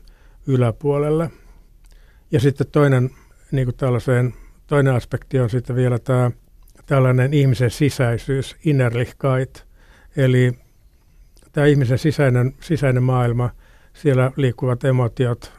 yläpuolelle. 0.49 1.31
Ja 2.31 2.39
sitten 2.39 2.67
toinen, 2.67 3.09
niin 3.51 3.65
kuin 3.65 3.75
tällaiseen, 3.75 4.33
toinen 4.67 4.93
aspekti 4.93 5.39
on 5.39 5.49
sitten 5.49 5.75
vielä 5.75 5.99
tämä 5.99 6.31
tällainen 6.85 7.33
ihmisen 7.33 7.71
sisäisyys, 7.71 8.55
innerlichkeit, 8.65 9.65
eli 10.17 10.53
tämä 11.51 11.67
ihmisen 11.67 11.97
sisäinen, 11.97 12.53
sisäinen 12.59 13.03
maailma, 13.03 13.49
siellä 13.93 14.31
liikkuvat 14.35 14.83
emotiot, 14.83 15.53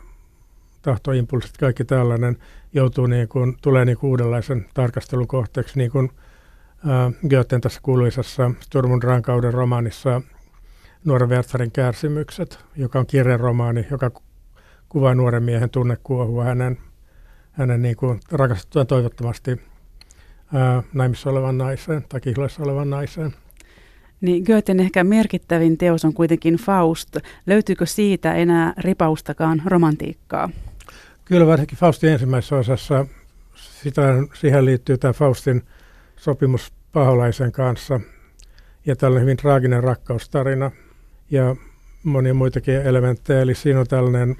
tahtoimpulssit, 0.82 1.56
kaikki 1.56 1.84
tällainen 1.84 2.38
joutuu 2.72 3.06
niin 3.06 3.28
kuin, 3.28 3.56
tulee 3.62 3.84
niin 3.84 3.98
kuin 3.98 4.10
uudenlaisen 4.10 4.66
tarkastelun 4.74 5.28
kohteeksi, 5.28 5.78
niin 5.78 5.90
kuin 5.90 6.10
Goethen 7.30 7.60
tässä 7.60 7.80
kuuluisassa 7.82 8.50
Sturmun 8.60 9.02
rankauden 9.02 9.54
romaanissa 9.54 10.22
Nuoren 11.04 11.28
Wertherin 11.28 11.72
kärsimykset, 11.72 12.58
joka 12.76 12.98
on 12.98 13.06
kirjaromaani, 13.06 13.86
joka 13.90 14.10
kuvaa 14.90 15.14
nuoren 15.14 15.42
miehen 15.42 15.70
tunnekuohua 15.70 16.44
hänen, 16.44 16.78
hänen 17.52 17.82
niin 17.82 17.96
kuin 17.96 18.20
rakastettuaan 18.32 18.86
toivottomasti 18.86 19.60
ää, 20.54 20.82
naimissa 20.92 21.30
olevan 21.30 21.58
naiseen 21.58 22.04
tai 22.08 22.20
kihloissa 22.20 22.62
olevan 22.62 22.90
naiseen. 22.90 23.34
Niin 24.20 24.44
Goethen 24.46 24.80
ehkä 24.80 25.04
merkittävin 25.04 25.78
teos 25.78 26.04
on 26.04 26.14
kuitenkin 26.14 26.54
Faust. 26.54 27.16
Löytyykö 27.46 27.86
siitä 27.86 28.34
enää 28.34 28.74
ripaustakaan 28.78 29.62
romantiikkaa? 29.66 30.50
Kyllä 31.24 31.46
varsinkin 31.46 31.78
Faustin 31.78 32.10
ensimmäisessä 32.10 32.56
osassa 32.56 33.06
sitä, 33.54 34.02
siihen 34.34 34.64
liittyy 34.64 34.98
tämä 34.98 35.12
Faustin 35.12 35.62
sopimus 36.16 36.72
paholaisen 36.92 37.52
kanssa 37.52 38.00
ja 38.86 38.96
tällainen 38.96 39.22
hyvin 39.22 39.36
traaginen 39.36 39.84
rakkaustarina– 39.84 40.70
ja 41.30 41.56
monia 42.02 42.34
muitakin 42.34 42.74
elementtejä. 42.74 43.40
Eli 43.40 43.54
siinä 43.54 43.80
on 43.80 43.86
tällainen 43.86 44.36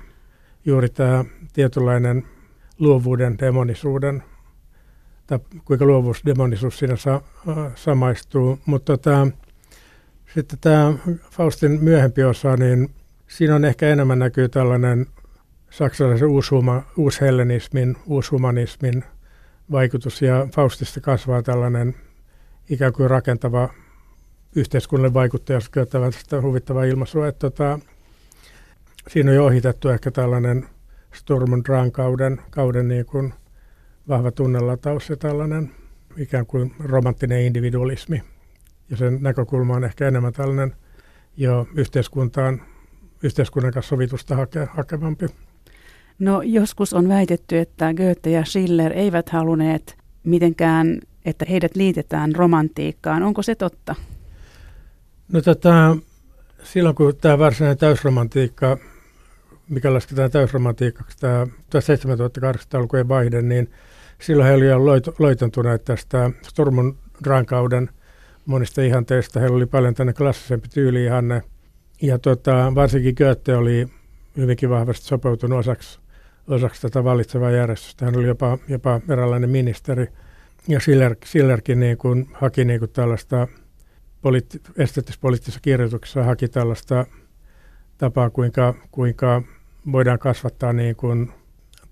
juuri 0.65 0.89
tämä 0.89 1.25
tietynlainen 1.53 2.27
luovuuden 2.79 3.39
demonisuuden, 3.39 4.23
tai 5.27 5.39
kuinka 5.65 5.85
luovuus, 5.85 6.23
demonisuus 6.27 6.79
siinä 6.79 6.97
sa, 6.97 7.21
samaistuu. 7.75 8.59
Mutta 8.67 8.97
tota, 8.97 9.27
sitten 10.35 10.59
tämä 10.59 10.93
Faustin 11.31 11.85
myöhempi 11.85 12.25
osa, 12.25 12.57
niin 12.57 12.91
siinä 13.29 13.55
on 13.55 13.65
ehkä 13.65 13.89
enemmän 13.89 14.19
näkyy 14.19 14.49
tällainen 14.49 15.07
saksalaisen 15.71 16.29
uushuma, 16.29 16.83
uushellenismin, 16.97 17.97
uushumanismin 18.07 19.05
vaikutus, 19.73 20.23
ja 20.23 20.49
Faustista 20.55 21.01
kasvaa 21.01 21.43
tällainen 21.43 21.95
ikään 22.71 22.93
kuin 22.93 23.11
rakentava 23.11 23.69
yhteiskunnalle 24.57 25.15
vaikuttaja, 25.15 25.61
käyttävät 25.73 26.15
sitä 26.15 26.43
huvittavaa 26.43 26.85
ilmaisua. 26.85 27.29
Että 27.29 27.51
tota, 27.51 27.79
siinä 29.13 29.31
on 29.31 29.37
jo 29.37 29.45
ohitettu 29.45 29.89
ehkä 29.89 30.11
tällainen 30.11 30.67
Storm 31.15 31.53
and 31.53 31.67
Run 31.69 31.93
kauden, 31.93 32.41
kauden 32.51 32.89
niin 32.89 33.07
kuin 33.07 33.35
vahva 34.09 34.31
tunnelataus 34.31 35.09
ja 35.09 35.17
tällainen. 35.17 35.71
ikään 36.17 36.47
kuin 36.47 36.75
romanttinen 36.79 37.43
individualismi. 37.43 38.23
Ja 38.91 38.97
sen 38.97 39.19
näkökulma 39.21 39.75
on 39.75 39.85
ehkä 39.85 40.09
enemmän 40.09 40.33
tällainen 40.33 40.75
jo 41.37 41.69
yhteiskuntaan, 41.75 42.63
yhteiskunnan 43.23 43.73
kanssa 43.73 43.89
sovitusta 43.89 44.37
hake, 44.37 44.69
hakevampi. 44.71 45.27
No 46.19 46.43
joskus 46.43 46.93
on 46.93 47.09
väitetty, 47.09 47.59
että 47.59 47.95
Goethe 47.95 48.31
ja 48.31 48.45
Schiller 48.45 48.93
eivät 48.93 49.29
halunneet 49.29 49.97
mitenkään, 50.25 51.01
että 51.25 51.45
heidät 51.51 51.77
liitetään 51.77 52.35
romantiikkaan. 52.35 53.23
Onko 53.23 53.43
se 53.43 53.55
totta? 53.55 53.95
No 55.33 55.41
tota, 55.41 55.97
silloin 56.63 56.95
kun 56.95 57.17
tämä 57.17 57.39
varsinainen 57.39 57.79
täysromantiikka, 57.79 58.79
mikä 59.71 59.95
lasketaan 59.95 60.31
täysromantiikaksi, 60.31 61.19
tämä 61.19 61.47
7800-lukujen 61.75 63.09
vaihde, 63.09 63.43
niin 63.43 63.71
silloin 64.21 64.49
he 64.49 64.75
olivat 64.75 65.19
loitontuneet 65.19 65.85
tästä 65.85 66.31
Stormun 66.43 66.99
Drankauden 67.25 67.91
monista 68.47 68.83
ihanteista. 68.83 69.41
Heillä 69.41 69.57
oli 69.57 69.67
paljon 69.67 69.95
tänne 69.95 70.13
klassisempi 70.13 70.69
tyyli 70.69 71.05
ihanne. 71.05 71.43
Ja 72.03 72.19
tota, 72.19 72.73
varsinkin 72.75 73.15
Goethe 73.19 73.57
oli 73.57 73.89
hyvinkin 74.37 74.71
vahvasti 74.71 75.07
sopeutunut 75.07 75.59
osaksi, 75.59 76.01
osaksi 76.49 76.83
tätä 76.83 77.05
vallitsevaa 77.05 77.51
järjestystä. 77.51 78.05
Hän 78.05 78.17
oli 78.17 78.27
jopa, 78.27 78.59
jopa 78.69 79.01
eräänlainen 79.09 79.51
ministeri. 79.51 80.07
Ja 80.69 80.81
Schiller, 80.81 81.17
Schillerkin 81.25 81.81
niin 81.81 81.99
kuin 81.99 82.29
haki 82.33 82.65
niin 82.65 82.79
kuin 82.79 82.91
tällaista 82.91 83.49
poliitti, 84.23 84.61
esteettis-poliittisessa 84.77 85.61
kirjoituksessa 85.63 86.25
haki 86.25 86.49
tällaista 86.49 87.07
tapaa, 87.99 88.31
kuinka, 88.31 88.75
kuinka 88.91 89.43
voidaan 89.93 90.19
kasvattaa 90.19 90.73
niin 90.73 90.97
kuin 90.97 91.33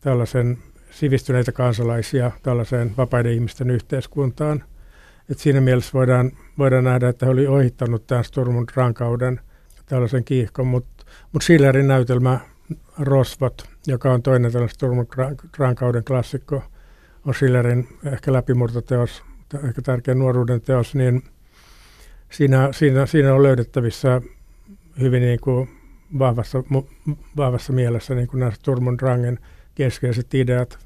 tällaisen 0.00 0.59
sivistyneitä 0.90 1.52
kansalaisia 1.52 2.30
tällaiseen 2.42 2.97
vapaiden 2.97 3.33
ihmisten 3.33 3.71
yhteiskuntaan. 3.71 4.64
Et 5.30 5.38
siinä 5.38 5.61
mielessä 5.61 5.90
voidaan, 5.92 6.33
voidaan 6.59 6.85
nähdä, 6.85 7.09
että 7.09 7.26
he 7.26 7.33
oli 7.33 7.47
ohittanut 7.47 8.07
tämän 8.07 8.25
Sturmund 8.25 8.68
rankauden 8.75 9.40
tällaisen 9.87 10.25
kiihkon, 10.25 10.66
mutta 10.66 11.04
mut 11.33 11.42
Schillerin 11.42 11.88
näytelmä 11.88 12.40
Rosvot, 12.99 13.68
joka 13.87 14.12
on 14.12 14.23
toinen 14.23 14.52
tällainen 14.52 14.75
Sturmund 14.75 15.09
rankauden 15.59 16.04
klassikko, 16.04 16.62
on 17.25 17.35
Schillerin 17.35 17.88
ehkä 18.04 18.33
läpimurtoteos, 18.33 19.23
ehkä 19.68 19.83
tärkeä 19.83 20.14
nuoruuden 20.14 20.61
teos, 20.61 20.95
niin– 20.95 21.23
siinä, 22.30 22.68
siinä, 22.73 23.07
siinä 23.07 23.35
on 23.35 23.42
löydettävissä 23.42 24.23
hyvin 25.00 25.23
niin 25.23 25.40
kuin 25.40 25.68
vahvassa, 26.18 26.62
vahvassa 27.36 27.72
mielessä 27.72 28.14
niin 28.14 28.28
kuin 28.28 28.40
nämä 28.40 28.52
Turmund 28.62 29.00
Rangen 29.00 29.38
keskeiset 29.74 30.34
ideat. 30.34 30.78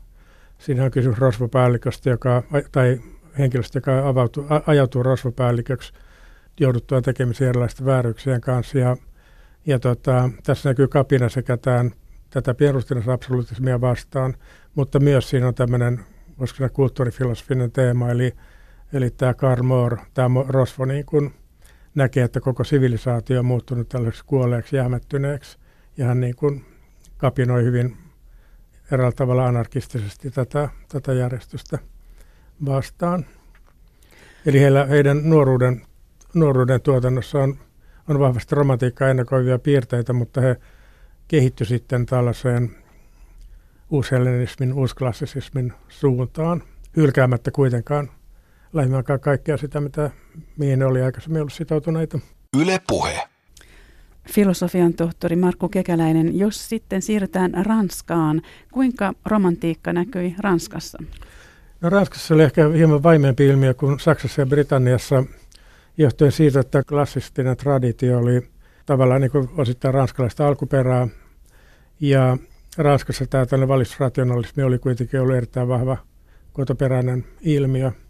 Siinä 0.59 0.85
on 0.85 0.91
kysymys 0.91 1.19
rosvopäälliköstä, 1.19 2.11
joka, 2.11 2.43
tai 2.73 3.01
henkilöstä, 3.39 3.77
joka 3.77 4.09
avautuu, 4.09 4.47
ajautuu 4.67 5.03
rosvopäälliköksi 5.03 5.93
jouduttua 6.61 7.03
tekemisiin 7.03 7.49
erilaisten 7.49 7.87
vääryyksien 7.87 8.41
kanssa. 8.41 8.79
Ja, 8.79 8.97
ja 9.67 9.79
tota, 9.79 10.31
tässä 10.43 10.69
näkyy 10.69 10.89
kapina 10.89 11.29
sekä 11.29 11.57
tämän, 11.57 11.91
tätä 12.31 12.55
absoluutismia 13.13 13.81
vastaan, 13.81 14.35
mutta 14.75 15.01
myös 15.01 15.31
siinä 15.31 15.49
on 15.49 15.55
tämmöinen, 15.55 16.01
voisiko 16.39 16.69
kulttuurifilosofinen 16.69 17.73
teema, 17.73 18.11
eli 18.11 18.33
Eli 18.93 19.11
tämä 19.11 19.35
Karl 19.35 19.63
Moore, 19.63 19.97
tämä 20.15 20.45
Rosvo 20.49 20.85
niin 20.85 21.07
kuin 21.07 21.35
näkee, 21.95 22.25
että 22.25 22.41
koko 22.41 22.65
sivilisaatio 22.65 23.39
on 23.39 23.45
muuttunut 23.45 23.89
tällaiseksi 23.89 24.25
kuolleeksi, 24.27 24.77
jäämättyneeksi. 24.77 25.59
Ja 25.97 26.07
hän 26.07 26.21
niin 26.21 26.37
kuin 26.37 26.65
kapinoi 27.17 27.65
hyvin 27.65 27.97
eräällä 28.93 29.13
tavalla 29.13 29.47
anarkistisesti 29.47 30.31
tätä, 30.31 30.69
tätä 30.89 31.13
järjestystä 31.13 31.79
vastaan. 32.65 33.27
Eli 34.47 34.61
heillä, 34.61 34.87
heidän 34.87 35.21
nuoruuden, 35.31 35.83
nuoruuden 36.35 36.81
tuotannossa 36.81 37.39
on, 37.39 37.59
on 38.09 38.19
vahvasti 38.19 38.55
romantiikkaa 38.55 39.09
ennakoivia 39.09 39.59
piirteitä, 39.59 40.13
mutta 40.13 40.41
he 40.41 40.57
kehittyivät 41.29 41.69
sitten 41.69 42.07
tällaiseen 42.07 42.77
uushellenismin, 43.91 44.73
uusklassisismin 44.73 45.73
suuntaan, 45.89 46.63
hylkäämättä 46.97 47.51
kuitenkaan– 47.51 48.11
lähimmälkään 48.73 49.21
kaikkea 49.21 49.57
sitä, 49.57 49.81
mitä, 49.81 50.11
mihin 50.57 50.79
ne 50.79 50.87
oli 50.87 51.03
aikaisemmin 51.03 51.41
ollut 51.41 51.53
sitoutuneita. 51.53 52.19
Yle 52.61 52.81
Puhe. 52.89 53.29
Filosofian 54.31 54.95
tohtori 54.95 55.37
Markku 55.37 55.69
Kekäläinen, 55.69 56.39
jos 56.39 56.69
sitten 56.69 57.03
siirrytään 57.03 57.53
Ranskaan, 57.67 58.43
kuinka 58.73 59.13
romantiikka 59.27 59.93
näkyi 59.93 60.35
Ranskassa? 60.39 60.99
No 61.81 61.91
Ranskassa 61.91 62.35
oli 62.35 62.43
ehkä 62.43 62.69
hieman 62.69 63.03
vaimeampi 63.03 63.47
ilmiö 63.47 63.75
kuin 63.75 64.01
Saksassa 64.01 64.43
ja 64.43 64.47
Britanniassa, 64.47 65.25
johtuen 65.99 66.33
siitä, 66.33 66.61
että 66.61 66.83
klassistinen 66.83 67.57
traditio 67.57 68.19
oli 68.19 68.49
tavallaan 68.87 69.21
niin 69.21 69.31
kuin 69.31 69.49
osittain 69.57 69.95
ranskalaista 69.95 70.49
alkuperää. 70.49 71.09
Ja 72.01 72.39
Ranskassa 72.79 73.27
tämä 73.27 73.47
tällainen 73.47 73.69
valistusrationalismi 73.69 74.63
oli 74.63 74.79
kuitenkin 74.79 75.21
ollut 75.21 75.37
erittäin 75.37 75.69
vahva 75.69 75.97
kotoperäinen 76.53 77.25
ilmiö– 77.41 77.93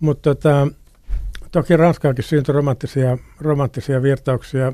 mutta 0.00 0.34
tota, 0.34 0.68
toki 1.52 1.76
Ranskaakin 1.76 2.24
syntyi 2.24 2.52
romanttisia, 2.52 3.18
romanttisia 3.40 4.02
virtauksia 4.02 4.72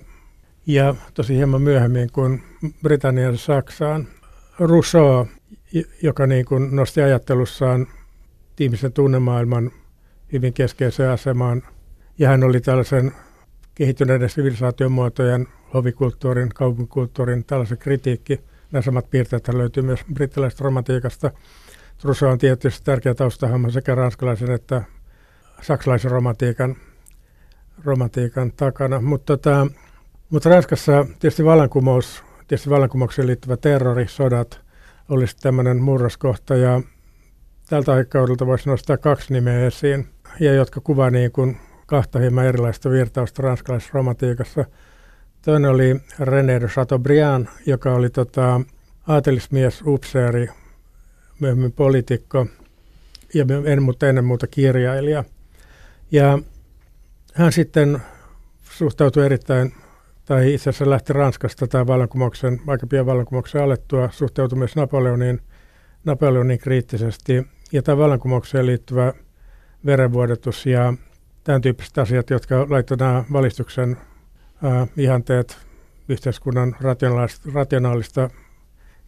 ja 0.67 0.95
tosi 1.15 1.37
hieman 1.37 1.63
myöhemmin 1.63 2.11
kuin 2.13 2.43
Britannian 2.83 3.39
Saksaan. 3.39 4.09
Rousseau, 4.59 5.27
joka 6.03 6.27
niin 6.27 6.45
kuin 6.45 6.77
nosti 6.77 7.03
ajattelussaan 7.03 7.87
ihmisen 8.61 8.93
tunnemaailman 8.93 9.71
hyvin 10.33 10.53
keskeiseen 10.53 11.11
asemaan, 11.11 11.63
ja 12.19 12.29
hän 12.29 12.45
oli 12.45 12.61
tällaisen 12.61 13.13
kehittyneiden 13.75 14.31
sivilisaation 14.31 14.93
muotojen, 14.93 15.49
hovikulttuurin, 15.75 16.49
kaupunkikulttuurin, 16.49 17.45
tällaisen 17.45 17.79
kritiikki. 17.79 18.41
Nämä 18.73 18.83
samat 18.83 19.11
piirteet 19.11 19.49
löytyy 19.49 19.83
myös 19.83 20.01
brittiläisestä 20.15 20.65
romantiikasta. 20.65 21.31
Rousseau 22.05 22.33
on 22.33 22.39
tietysti 22.39 22.85
tärkeä 22.85 23.15
taustahahmo 23.15 23.71
sekä 23.71 23.95
ranskalaisen 23.95 24.51
että 24.51 24.83
saksalaisen 25.63 26.11
romantiikan, 26.11 26.77
romantiikan 27.85 28.53
takana. 28.53 29.01
Mutta 29.01 29.37
tota, 29.37 29.67
mutta 30.31 30.49
Ranskassa 30.49 31.07
tietysti 31.19 31.45
vallankumous, 31.45 32.25
tietysti 32.49 32.71
vallankumoukseen 32.71 33.29
liittyvä 33.29 33.57
terrori, 33.57 34.09
sodat 34.09 34.61
olisi 35.09 35.37
tämmöinen 35.37 35.83
murroskohta 35.83 36.55
ja 36.55 36.83
tältä 37.69 37.93
aikakaudelta 37.93 38.47
voisi 38.47 38.69
nostaa 38.69 38.97
kaksi 38.97 39.33
nimeä 39.33 39.67
esiin, 39.67 40.09
ja 40.41 40.55
jotka 40.55 40.81
kuvaa 40.81 41.11
niin 41.11 41.33
kuin 41.33 41.57
kahta 41.87 42.19
hieman 42.19 42.47
erilaista 42.47 42.91
virtausta 42.91 43.43
ranskalaisessa 43.43 43.91
romantiikassa. 43.95 44.65
Toinen 45.43 45.71
oli 45.71 46.01
René 46.21 46.61
de 46.61 46.67
Chateaubriand, 46.67 47.47
joka 47.67 47.95
oli 47.95 48.11
tota, 48.11 48.61
aatelismies, 49.07 49.83
upseeri, 49.87 50.49
myöhemmin 51.41 51.73
poliitikko 51.73 52.47
ja 53.35 53.45
en, 53.65 53.83
mutta 53.83 54.09
ennen 54.09 54.25
muuta 54.25 54.47
kirjailija– 54.47 55.25
ja 56.11 56.39
hän 57.35 57.53
sitten 57.53 58.03
suhtautui 58.63 59.27
erittäin, 59.27 59.73
tai 60.25 60.55
itse 60.55 60.71
asiassa 60.71 60.91
lähti 60.91 61.13
Ranskasta 61.13 61.67
tai 61.67 61.87
vallankumouksen, 61.87 62.61
aika 62.67 62.87
pian 62.87 63.07
vallankumouksen 63.07 63.63
alettua, 63.63 64.09
suhtautui 64.13 64.59
myös 64.59 64.77
Napoleonin, 64.77 65.41
Napoleonin 66.05 66.59
kriittisesti. 66.59 67.47
Ja 67.73 67.83
tämä 67.83 67.99
vallankumoukseen 67.99 68.67
liittyvä 68.67 69.13
verenvuodatus 69.87 70.67
ja 70.67 70.95
tämän 71.45 71.61
tyyppiset 71.61 71.99
asiat, 71.99 72.31
jotka 72.31 72.67
laittavat 72.71 73.01
nämä 73.01 73.25
valistuksen 73.33 73.97
äh, 74.65 74.89
ihanteet 74.97 75.59
yhteiskunnan 76.09 76.77
rationaalista, 76.81 77.51
rationaalista 77.55 78.31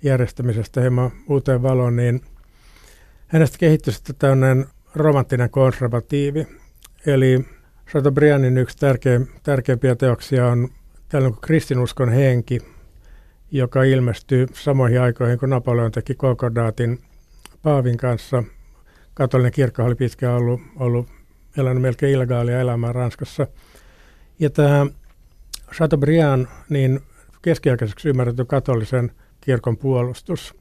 järjestämisestä 0.02 0.80
hieman 0.80 1.10
uuteen 1.28 1.62
valoon, 1.62 1.96
niin 1.96 2.20
hänestä 3.26 3.58
kehittyi 3.58 3.92
sitten 3.92 4.16
tämmöinen 4.16 4.66
romanttinen 4.94 5.50
konservatiivi, 5.50 6.46
Eli 7.06 7.44
Chateaubriandin 7.90 8.58
yksi 8.58 8.78
tärkeä, 8.78 9.20
tärkeimpiä 9.42 9.96
teoksia 9.96 10.46
on 10.46 10.68
tällainen 11.08 11.34
kuin 11.34 11.46
kristinuskon 11.46 12.12
henki, 12.12 12.58
joka 13.50 13.82
ilmestyy 13.82 14.46
samoihin 14.52 15.00
aikoihin, 15.00 15.38
kun 15.38 15.50
Napoleon 15.50 15.92
teki 15.92 16.14
Konkordaatin 16.14 16.98
Paavin 17.62 17.96
kanssa. 17.96 18.44
Katolinen 19.14 19.52
kirkko 19.52 19.84
oli 19.84 19.94
pitkään 19.94 20.34
ollut, 20.34 20.60
ollut 20.76 21.08
elänyt 21.56 21.82
melkein 21.82 22.12
illegaalia 22.12 22.60
elämää 22.60 22.92
Ranskassa. 22.92 23.46
Ja 24.38 24.50
tämä 24.50 24.86
Chateaubriand, 25.74 26.46
niin 26.68 27.00
keskiaikaiseksi 27.42 28.08
ymmärretty 28.08 28.44
katolisen 28.44 29.12
kirkon 29.40 29.76
puolustus. 29.76 30.54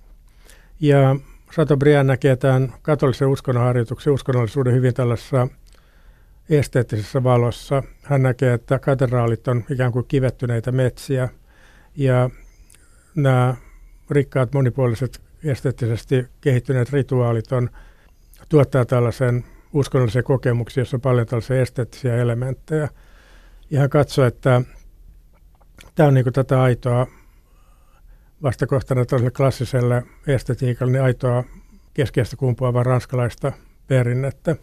Ja 0.80 1.16
Chateaubriand 1.52 2.08
näkee 2.08 2.36
tämän 2.36 2.74
katolisen 2.82 3.28
uskonnonharjoituksen, 3.28 4.14
uskonnollisuuden 4.14 4.74
hyvin 4.74 4.94
tällaisessa 4.94 5.48
esteettisessä 6.50 7.24
valossa. 7.24 7.84
Hän 8.04 8.24
näkee, 8.24 8.54
että 8.54 8.80
katedraalit 8.80 9.48
on 9.48 9.64
ikään 9.70 9.92
kuin 9.92 10.06
kivettyneitä 10.08 10.72
metsiä 10.72 11.30
ja 11.96 12.30
nämä 13.16 13.56
rikkaat 14.12 14.54
monipuoliset 14.54 15.22
esteettisesti 15.44 16.28
kehittyneet 16.42 16.90
rituaalit 16.90 17.52
on, 17.52 17.70
tuottaa 18.50 18.86
tällaisen 18.86 19.46
uskonnollisia 19.74 20.24
kokemuksia, 20.24 20.82
joissa 20.82 20.98
on 20.98 21.02
paljon 21.02 21.28
tällaisia 21.28 21.62
esteettisiä 21.62 22.16
elementtejä. 22.16 22.90
Ja 23.70 23.80
hän 23.80 23.90
katsoi, 23.90 24.28
että 24.28 24.62
tämä 25.96 26.08
on 26.08 26.14
niin 26.14 26.34
tätä 26.34 26.62
aitoa 26.62 27.08
vastakohtana 28.44 29.06
tällaiselle 29.06 29.32
klassiselle 29.32 30.04
estetiikalle, 30.28 30.92
niin 30.92 31.04
aitoa 31.04 31.44
keskeistä 31.94 32.36
kumpuavaa 32.36 32.84
ranskalaista 32.84 33.52
perinnettä. 33.88 34.56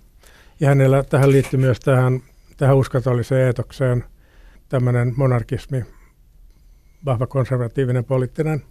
Ja 0.64 0.68
hänellä 0.68 1.02
tähän 1.02 1.32
liittyy 1.32 1.60
myös 1.60 1.80
tähän, 1.80 2.22
tähän 2.56 2.76
uskotolliseen 2.76 3.46
eetokseen 3.46 4.04
tämmöinen 4.68 5.12
monarkismi, 5.16 5.84
vahva 7.04 7.26
konservatiivinen 7.26 8.04
poliittinen, 8.04 8.62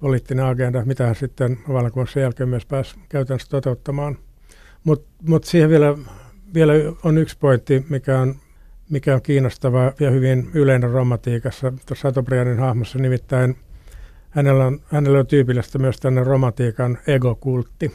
poliittinen 0.00 0.44
agenda, 0.44 0.84
mitä 0.84 1.06
hän 1.06 1.14
sitten 1.14 1.58
vallankumouksen 1.68 2.20
jälkeen 2.20 2.48
myös 2.48 2.66
pääsi 2.66 2.96
käytännössä 3.08 3.48
toteuttamaan. 3.50 4.18
Mutta 4.84 5.08
mut 5.22 5.44
siihen 5.44 5.70
vielä, 5.70 5.98
vielä 6.54 6.72
on 7.04 7.18
yksi 7.18 7.38
pointti, 7.38 7.86
mikä 7.88 8.18
on, 8.18 8.34
mikä 8.90 9.14
on 9.14 9.22
kiinnostava 9.22 9.92
ja 10.00 10.10
hyvin 10.10 10.50
yleinen 10.54 10.90
romantiikassa 10.90 11.70
tuossa 11.70 11.94
Chateaubriandin 11.94 12.58
hahmossa, 12.58 12.98
nimittäin 12.98 13.56
hänellä 14.30 14.66
on, 14.66 14.80
hänellä 14.92 15.18
on 15.18 15.26
tyypillistä 15.26 15.78
myös 15.78 15.96
tänne 15.96 16.24
romantiikan 16.24 16.98
egokultti. 17.06 17.94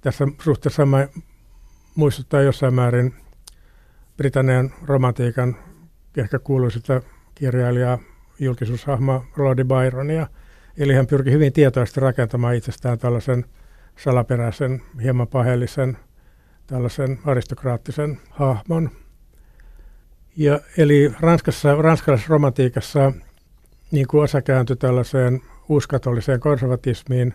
Tässä 0.00 0.28
suhteessa 0.42 0.86
muistuttaa 1.94 2.42
jossain 2.42 2.74
määrin 2.74 3.14
Britannian 4.16 4.70
romantiikan 4.84 5.56
ehkä 6.16 6.38
kuuluisilta 6.38 7.02
kirjailijaa 7.34 7.98
julkisuushahmoa 8.38 9.24
Lordi 9.36 9.64
Byronia. 9.64 10.26
Eli 10.78 10.94
hän 10.94 11.06
pyrki 11.06 11.30
hyvin 11.30 11.52
tietoisesti 11.52 12.00
rakentamaan 12.00 12.54
itsestään 12.54 12.98
tällaisen 12.98 13.44
salaperäisen, 13.96 14.82
hieman 15.02 15.28
paheellisen, 15.28 15.98
tällaisen 16.66 17.18
aristokraattisen 17.24 18.20
hahmon. 18.30 18.90
Ja, 20.36 20.60
eli 20.78 21.12
Ranskassa, 21.20 21.74
ranskalaisessa 21.74 22.32
romantiikassa 22.32 23.12
niin 23.90 24.06
kuin 24.06 24.24
osa 24.24 24.42
kääntyi 24.42 24.76
tällaiseen 24.76 25.40
uskatolliseen 25.68 26.40
konservatismiin, 26.40 27.34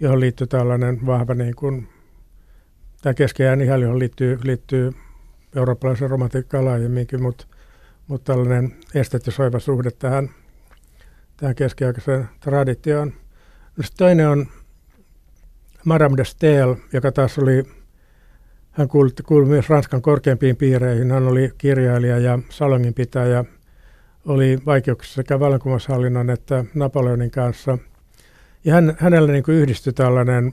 johon 0.00 0.20
liittyy 0.20 0.46
tällainen 0.46 1.06
vahva 1.06 1.34
niin 1.34 1.56
kuin, 1.56 1.88
tämä 3.02 3.14
keskeään 3.14 3.60
ihan, 3.60 3.80
johon 3.80 3.98
liittyy, 3.98 4.38
liittyy 4.42 4.92
eurooppalaisen 5.56 6.10
romantiikkaan 6.10 6.64
laajemminkin, 6.64 7.22
mutta, 7.22 7.46
mutta 8.06 8.32
tällainen 8.32 8.76
estetisoiva 8.94 9.58
suhde 9.58 9.90
tähän, 9.90 10.30
tähän 11.36 11.54
keskiaikaiseen 11.54 12.28
traditioon. 12.40 13.12
No 13.76 13.84
toinen 13.96 14.28
on 14.28 14.46
Madame 15.84 16.16
de 16.16 16.24
Stael, 16.24 16.74
joka 16.92 17.12
taas 17.12 17.38
oli, 17.38 17.62
hän 18.70 18.88
kuului, 18.88 19.10
kuului 19.26 19.48
myös 19.48 19.68
Ranskan 19.68 20.02
korkeimpiin 20.02 20.56
piireihin. 20.56 21.10
Hän 21.10 21.26
oli 21.26 21.50
kirjailija 21.58 22.18
ja 22.18 22.38
salonginpitäjä, 22.50 23.44
oli 24.26 24.58
vaikeuksissa 24.66 25.14
sekä 25.14 25.40
vallankumoushallinnon 25.40 26.30
että 26.30 26.64
Napoleonin 26.74 27.30
kanssa. 27.30 27.78
Ja 28.64 28.74
hän, 28.74 28.96
hänellä 28.98 29.32
niin 29.32 29.44
yhdistyi 29.48 29.92
tällainen, 29.92 30.52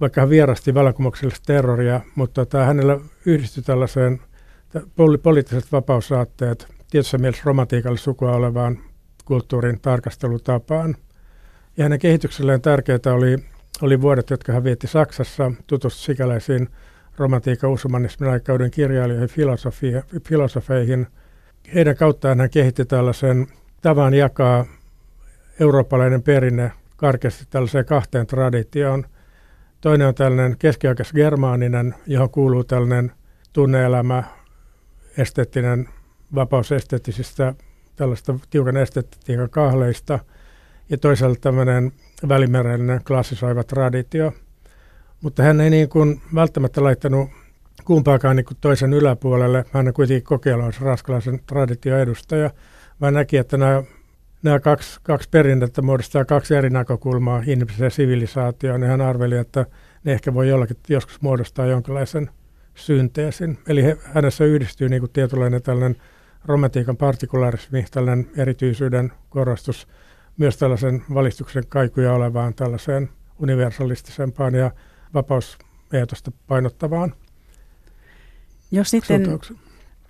vaikka 0.00 0.20
hän 0.20 0.30
vierasti 0.30 0.74
vallankumouksellista 0.74 1.46
terroria, 1.46 2.00
mutta 2.14 2.44
tota, 2.44 2.64
hänellä 2.64 3.00
yhdistyi 3.26 3.62
tällaiseen 3.62 4.20
poli- 4.96 5.18
poliittiset 5.18 5.72
vapausaatteet 5.72 6.66
tietyssä 6.90 7.18
mielessä 7.18 7.42
romantiikalle 7.44 7.98
sukua 7.98 8.32
olevaan 8.32 8.78
kulttuurin 9.24 9.80
tarkastelutapaan. 9.80 10.96
Ja 11.76 11.84
hänen 11.84 11.98
kehitykselleen 11.98 12.60
tärkeää 12.60 13.14
oli 13.14 13.38
oli 13.82 14.00
vuodet, 14.00 14.30
jotka 14.30 14.52
hän 14.52 14.64
vietti 14.64 14.86
Saksassa, 14.86 15.52
tutustui 15.66 16.04
sikäläisiin 16.04 16.68
romantiikan 17.16 17.70
uushumanismin 17.70 18.30
aikauden 18.30 18.70
kirjailijoihin, 18.70 19.28
filosofeihin. 20.24 21.06
Heidän 21.74 21.96
kauttaan 21.96 22.40
hän 22.40 22.50
kehitti 22.50 22.84
tällaisen 22.84 23.46
tavan 23.82 24.14
jakaa 24.14 24.64
eurooppalainen 25.60 26.22
perinne 26.22 26.72
karkeasti 26.96 27.44
tällaiseen 27.50 27.84
kahteen 27.84 28.26
traditioon. 28.26 29.04
Toinen 29.84 30.08
on 30.08 30.14
tällainen 30.14 30.56
keskiaikais 30.58 31.12
germaaninen, 31.12 31.94
johon 32.06 32.30
kuuluu 32.30 32.64
tällainen 32.64 33.12
tunneelämä, 33.52 34.24
esteettinen 35.18 35.88
vapaus 36.34 36.72
esteettisistä 36.72 37.54
tällaista 37.96 38.34
tiukan 38.50 38.76
estetiikan 38.76 39.50
kahleista– 39.50 40.18
ja 40.90 40.98
toisaalta 40.98 41.40
tämmöinen 41.40 41.92
välimerellinen 42.28 43.04
klassisoiva 43.04 43.64
traditio. 43.64 44.32
Mutta 45.20 45.42
hän 45.42 45.60
ei 45.60 45.70
niin 45.70 45.88
kuin 45.88 46.20
välttämättä 46.34 46.84
laittanut 46.84 47.30
kumpaakaan 47.84 48.36
niin 48.36 48.46
kuin 48.46 48.58
toisen 48.60 48.92
yläpuolelle. 48.92 49.64
Hän 49.72 49.88
on 49.88 49.94
kuitenkin 49.94 50.24
kokeillut 50.24 50.80
raskalaisen 50.80 51.40
tradition 51.46 52.00
edustaja, 52.00 52.50
vaan 53.00 53.14
näki, 53.14 53.36
että 53.36 53.56
nämä, 53.56 53.82
nämä 54.44 54.60
kaksi, 54.60 55.00
kaksi 55.02 55.28
perinnettä 55.30 55.82
muodostaa 55.82 56.24
kaksi 56.24 56.54
eri 56.54 56.70
näkökulmaa 56.70 57.42
ihmisen 57.46 57.90
sivilisaatioon. 57.90 58.82
Ja 58.82 58.88
hän 58.88 59.00
arveli, 59.00 59.36
että 59.36 59.66
ne 60.04 60.12
ehkä 60.12 60.34
voi 60.34 60.48
jollakin 60.48 60.76
joskus 60.88 61.22
muodostaa 61.22 61.66
jonkinlaisen 61.66 62.30
synteesin. 62.74 63.58
Eli 63.68 63.82
he, 63.82 63.96
hänessä 64.14 64.44
yhdistyy 64.44 64.88
niin 64.88 65.00
kuin 65.00 65.12
tietynlainen 65.12 65.62
tällainen 65.62 65.96
romantiikan 66.44 66.96
partikularismi, 66.96 67.84
tällainen 67.90 68.30
erityisyyden 68.36 69.12
korostus– 69.30 69.86
myös 70.36 70.56
tällaisen 70.56 71.04
valistuksen 71.14 71.66
kaikuja 71.68 72.12
olevaan 72.12 72.54
tällaiseen 72.54 73.10
universalistisempaan 73.38 74.54
ja 74.54 74.70
vapauseetosta 75.14 76.32
painottavaan 76.46 77.14
jos 78.70 78.90
sitten, 78.90 79.40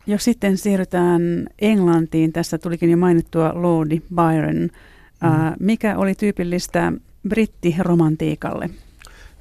jos 0.06 0.24
sitten 0.24 0.56
siirrytään 0.56 1.46
Englantiin, 1.60 2.32
tässä 2.32 2.58
tulikin 2.58 2.90
jo 2.90 2.96
mainittua 2.96 3.52
Lordi 3.54 4.02
Byron. 4.14 4.62
Mm. 5.22 5.30
Mikä 5.60 5.98
oli 5.98 6.14
tyypillistä 6.14 6.92
brittiromantiikalle? 7.28 8.70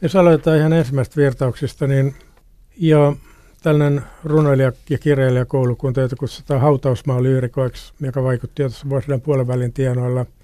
Jos 0.02 0.16
aloitetaan 0.16 0.58
ihan 0.58 0.74
ensimmäistä 0.74 1.16
virtauksista, 1.22 1.88
niin 1.88 2.16
jo 2.78 3.18
tällainen 3.64 4.02
runoilija- 4.24 4.72
ja 4.90 4.98
kirjailijakoulukunta, 4.98 6.02
jota 6.02 6.16
kutsutaan 6.16 6.62
hautausmaa 6.62 7.24
lyyrikoiksi, 7.24 7.94
joka 8.00 8.24
vaikutti 8.24 8.62
jo 8.62 8.70
tuossa 8.70 8.90
vuosien 8.90 9.22
puolen 9.22 9.48
välin 9.48 9.74
tienoilla– 9.74 10.26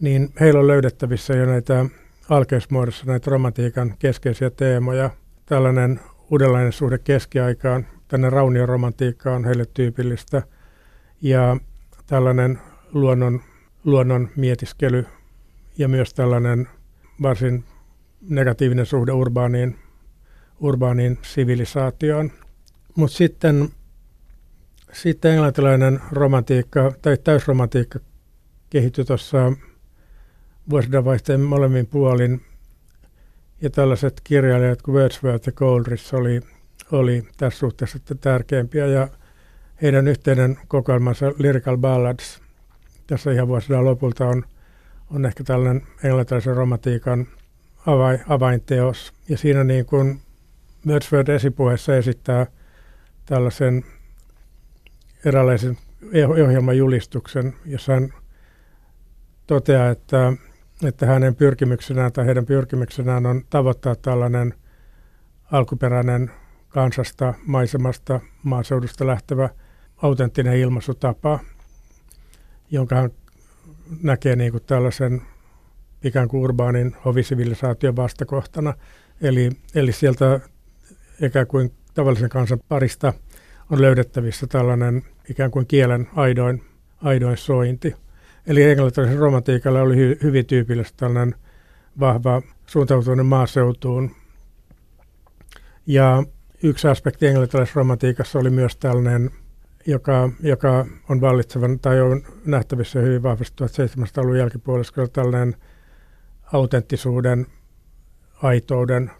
niin 0.00 0.32
heillä 0.40 0.60
on 0.60 0.66
löydettävissä 0.66 1.34
jo 1.34 1.46
näitä 1.46 1.86
alkeismuodossa 2.28 3.06
näitä 3.06 3.30
romantiikan 3.30 3.94
keskeisiä 3.98 4.50
teemoja. 4.50 5.10
Tällainen 5.46 6.00
uudenlainen 6.30 6.72
suhde 6.72 6.98
keskiaikaan, 6.98 7.86
tänne 8.08 8.30
raunioromantiikka 8.30 9.34
on 9.34 9.44
heille 9.44 9.64
tyypillistä. 9.74 10.42
Ja 11.20 11.56
tällainen 12.06 12.58
luonnon, 12.92 13.40
luonnon 13.84 14.28
mietiskely 14.36 15.06
ja 15.78 15.88
myös 15.88 16.14
tällainen 16.14 16.68
varsin 17.22 17.64
negatiivinen 18.28 18.86
suhde 18.86 19.12
urbaaniin, 19.12 19.78
urbaaniin 20.60 21.18
sivilisaatioon. 21.22 22.32
Mutta 22.94 23.16
sitten, 23.16 23.68
sitten 24.92 25.32
englantilainen 25.32 26.00
romantiikka 26.12 26.92
tai 27.02 27.16
täysromantiikka 27.24 27.98
kehittyi 28.70 29.04
tuossa 29.04 29.52
vuosidenvaihteen 30.70 31.40
molemmin 31.40 31.86
puolin. 31.86 32.40
Ja 33.60 33.70
tällaiset 33.70 34.20
kirjailijat 34.24 34.82
kuin 34.82 34.94
Wordsworth 34.94 35.48
ja 35.48 35.52
Coleridge 35.52 36.16
oli, 36.16 36.40
oli 36.92 37.28
tässä 37.36 37.58
suhteessa 37.58 37.98
tärkeimpiä. 38.20 38.86
Ja 38.86 39.08
heidän 39.82 40.08
yhteinen 40.08 40.58
kokoelmansa 40.68 41.32
Lyrical 41.38 41.76
Ballads 41.76 42.40
tässä 43.06 43.32
ihan 43.32 43.48
vuosina 43.48 43.84
lopulta 43.84 44.26
on, 44.26 44.44
on 45.10 45.26
ehkä 45.26 45.44
tällainen 45.44 45.82
englantilaisen 46.04 46.56
romantiikan 46.56 47.26
avain, 47.86 48.20
avainteos. 48.28 49.12
Ja 49.28 49.38
siinä 49.38 49.64
niin 49.64 49.86
kuin 49.86 50.20
Wordsworth 50.86 51.30
esipuheessa 51.30 51.96
esittää 51.96 52.46
tällaisen 53.26 53.84
eräänlaisen 55.24 55.78
ohjelmajulistuksen, 56.44 57.54
jossa 57.66 57.92
hän 57.92 58.14
toteaa, 59.46 59.90
että 59.90 60.32
että 60.84 61.06
hänen 61.06 61.34
pyrkimyksenään 61.34 62.12
tai 62.12 62.26
heidän 62.26 62.46
pyrkimyksenään 62.46 63.26
on 63.26 63.44
tavoittaa 63.50 63.94
tällainen 63.94 64.54
alkuperäinen 65.52 66.30
kansasta, 66.68 67.34
maisemasta, 67.46 68.20
maaseudusta 68.42 69.06
lähtevä 69.06 69.48
autenttinen 69.96 70.56
ilmaisutapa, 70.56 71.38
jonka 72.70 72.96
hän 72.96 73.10
näkee 74.02 74.36
niin 74.36 74.52
kuin 74.52 74.64
tällaisen 74.66 75.22
ikään 76.04 76.28
kuin 76.28 76.40
urbaanin 76.40 76.96
hovisivilisaation 77.04 77.96
vastakohtana. 77.96 78.74
Eli, 79.20 79.50
eli 79.74 79.92
sieltä 79.92 80.40
ikään 81.22 81.46
kuin 81.46 81.72
tavallisen 81.94 82.28
kansan 82.28 82.60
parista 82.68 83.12
on 83.70 83.82
löydettävissä 83.82 84.46
tällainen 84.46 85.02
ikään 85.30 85.50
kuin 85.50 85.66
kielen 85.66 86.08
aidoin, 86.16 86.62
aidoin 87.02 87.36
sointi– 87.36 87.94
Eli 88.48 88.62
englantilaisen 88.62 89.18
romantiikalla 89.18 89.82
oli 89.82 89.96
hy, 89.96 90.18
hyvin 90.22 90.46
tyypillistä 90.46 90.96
tällainen 90.96 91.34
vahva 92.00 92.42
suuntautuminen 92.66 93.26
maaseutuun. 93.26 94.10
Ja, 95.86 96.22
yksi 96.62 96.88
aspekti 96.88 97.26
englantilaisessa 97.26 97.80
romantiikassa 97.80 98.38
oli 98.38 98.50
myös 98.50 98.76
tällainen, 98.76 99.30
joka, 99.86 100.30
joka 100.40 100.86
on 101.08 101.20
vallitsevan 101.20 101.78
tai 101.78 102.00
on 102.00 102.22
nähtävissä 102.44 103.00
hyvin 103.00 103.22
vahvasti 103.22 103.64
1700-luvun 103.64 104.38
jälkipuoliskolla 104.38 105.08
tällainen 105.08 105.56
autenttisuuden, 106.52 107.46
aitouden 108.42 109.10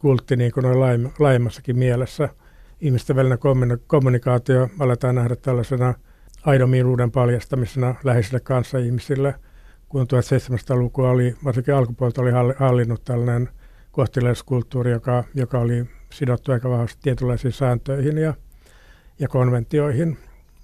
kultti 0.00 0.36
niin 0.36 0.52
kuin 0.52 0.66
on 0.66 0.80
laajemmassakin 1.18 1.78
mielessä. 1.78 2.28
Ihmisten 2.80 3.16
välinen 3.16 3.38
kommunikaatio 3.86 4.68
aletaan 4.78 5.14
nähdä 5.14 5.36
tällaisena 5.36 5.94
aidomiruuden 6.46 7.10
paljastamisena 7.10 7.94
läheisille 8.04 8.40
kanssaihmisille, 8.40 9.34
kun 9.88 10.06
1700-lukua 10.06 11.10
oli, 11.10 11.34
varsinkin 11.44 11.74
alkupuolta 11.74 12.22
oli 12.22 12.30
hallinnut 12.58 13.04
tällainen 13.04 13.48
kohteliaisuuskulttuuri, 13.92 14.90
joka, 14.90 15.24
joka 15.34 15.58
oli 15.58 15.86
sidottu 16.14 16.52
aika 16.52 16.70
vahvasti 16.70 16.98
tietynlaisiin 17.02 17.52
sääntöihin 17.52 18.18
ja, 18.18 18.34
ja 19.18 19.28
konventioihin. 19.28 20.18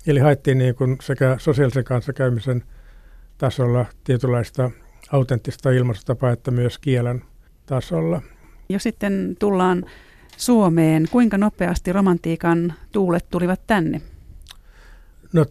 Eli 0.07 0.21
haettiin 0.21 0.59
niin 0.59 0.75
kuin 0.75 0.97
sekä 1.03 1.37
sosiaalisen 1.39 1.85
kanssakäymisen 1.85 2.63
tasolla 3.39 3.87
tietynlaista 4.05 4.71
autenttista 5.13 5.71
ilmaistutapaa, 5.71 6.31
että 6.31 6.51
myös 6.51 6.79
kielen 6.79 7.23
tasolla. 7.67 8.23
Ja 8.69 8.79
sitten 8.79 9.37
tullaan 9.39 9.85
Suomeen. 10.37 11.07
Kuinka 11.11 11.39
nopeasti 11.39 11.93
romantiikan 11.93 12.75
tuulet 12.93 13.27
tulivat 13.31 13.61
tänne? 13.67 14.01
No 15.33 15.47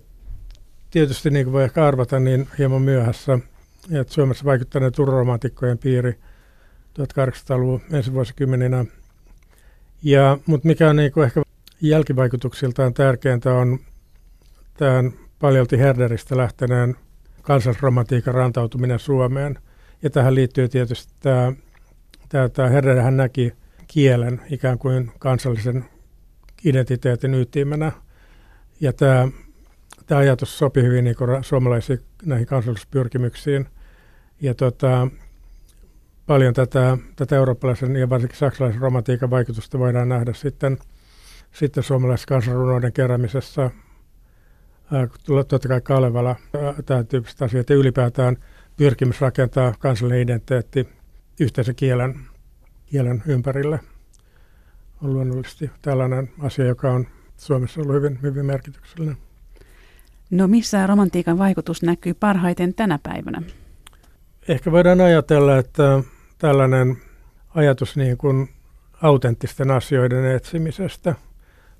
tietysti 0.92 1.30
niin 1.30 1.46
kuin 1.46 1.54
voi 1.54 1.64
ehkä 1.64 1.86
arvata, 1.86 2.20
niin 2.20 2.48
hieman 2.58 2.82
myöhässä. 2.82 3.40
Että 3.92 4.14
Suomessa 4.14 4.46
vaikuttaneet 4.46 4.94
turromantikkojen 4.94 5.78
piiri 5.78 6.20
1800-luvun 7.00 7.82
ensivuosikymmeninä. 7.92 8.86
Ja, 10.04 10.38
mutta 10.46 10.68
mikä 10.68 10.90
on 10.90 10.96
niin 10.96 11.12
kuin 11.12 11.26
ehkä 11.26 11.42
jälkivaikutuksiltaan 11.82 12.94
tärkeintä 12.94 13.54
on 13.54 13.80
tämän 14.78 15.14
paljolti 15.40 15.78
Herderistä 15.78 16.38
lähteneen 16.38 16.96
kansallisromantiikan 17.42 18.34
rantautuminen 18.34 19.00
Suomeen. 19.00 19.60
Ja 20.02 20.10
tähän 20.10 20.36
liittyy 20.36 20.70
tietysti 20.70 21.14
tämä, 21.20 21.54
tämä, 22.30 22.50
tämä 22.50 22.70
Herder 22.70 23.12
näki 23.12 23.54
kielen 23.88 24.42
ikään 24.50 24.78
kuin 24.78 25.12
kansallisen 25.20 25.86
identiteetin 26.66 27.34
ytimenä. 27.34 27.92
Ja 28.82 28.94
tämä, 28.94 29.28
tämä 30.06 30.20
ajatus 30.20 30.58
sopi 30.58 30.82
hyvin 30.82 31.04
niin 31.04 31.16
suomalaisiin 31.42 32.00
näihin 32.26 32.48
kansallispyrkimyksiin. 32.48 33.66
Ja 34.42 34.54
tota, 34.54 35.08
paljon 36.30 36.54
tätä, 36.54 36.98
tätä 37.16 37.36
eurooppalaisen 37.36 37.96
ja 37.96 38.10
varsinkin 38.10 38.38
saksalaisen 38.38 38.82
romantiikan 38.82 39.30
vaikutusta 39.30 39.80
voidaan 39.80 40.10
nähdä 40.10 40.34
sitten, 40.34 40.78
sitten 41.52 41.84
suomalaisen 41.84 42.28
kansanrunoiden 42.28 42.94
keräämisessä. 42.94 43.72
Totta 45.48 45.68
kai 45.68 45.82
Kalevala, 45.82 46.36
tämä 46.86 47.04
tyyppiset 47.04 47.42
asiat 47.42 47.70
ja 47.70 47.76
ylipäätään 47.76 48.38
pyrkimys 48.78 49.22
rakentaa 49.22 49.74
kansallinen 49.80 50.22
identiteetti 50.22 50.88
yhteisen 51.40 51.76
kielen, 51.76 52.20
kielen 52.86 53.24
ympärille 53.28 53.80
on 55.04 55.14
luonnollisesti 55.14 55.72
tällainen 55.82 56.30
asia, 56.40 56.66
joka 56.66 56.92
on 56.92 57.08
Suomessa 57.38 57.82
ollut 57.82 57.96
hyvin, 57.96 58.20
hyvin 58.22 58.46
merkityksellinen. 58.46 59.18
No 60.32 60.48
missä 60.48 60.88
romantiikan 60.88 61.38
vaikutus 61.38 61.84
näkyy 61.84 62.14
parhaiten 62.14 62.74
tänä 62.74 63.00
päivänä? 63.04 63.42
Ehkä 64.48 64.72
voidaan 64.72 65.02
ajatella, 65.02 65.58
että 65.58 66.04
tällainen 66.40 66.98
ajatus 67.56 67.98
niin 67.98 68.18
kuin 68.18 68.50
autenttisten 69.02 69.72
asioiden 69.72 70.26
etsimisestä 70.26 71.16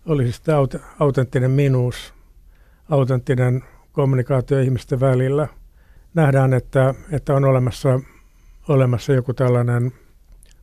olisi 0.06 0.32
sitten 0.32 0.56
aut- 0.56 0.82
autenttinen 1.00 1.52
minuus, 1.52 2.14
autenttinen 2.90 3.64
kommunikaatio 3.92 4.60
ihmisten 4.60 5.00
välillä. 5.00 5.48
Nähdään, 6.14 6.54
että, 6.54 6.94
että 7.12 7.34
on 7.34 7.46
olemassa, 7.46 8.00
olemassa 8.68 9.14
joku 9.14 9.34
tällainen, 9.34 9.92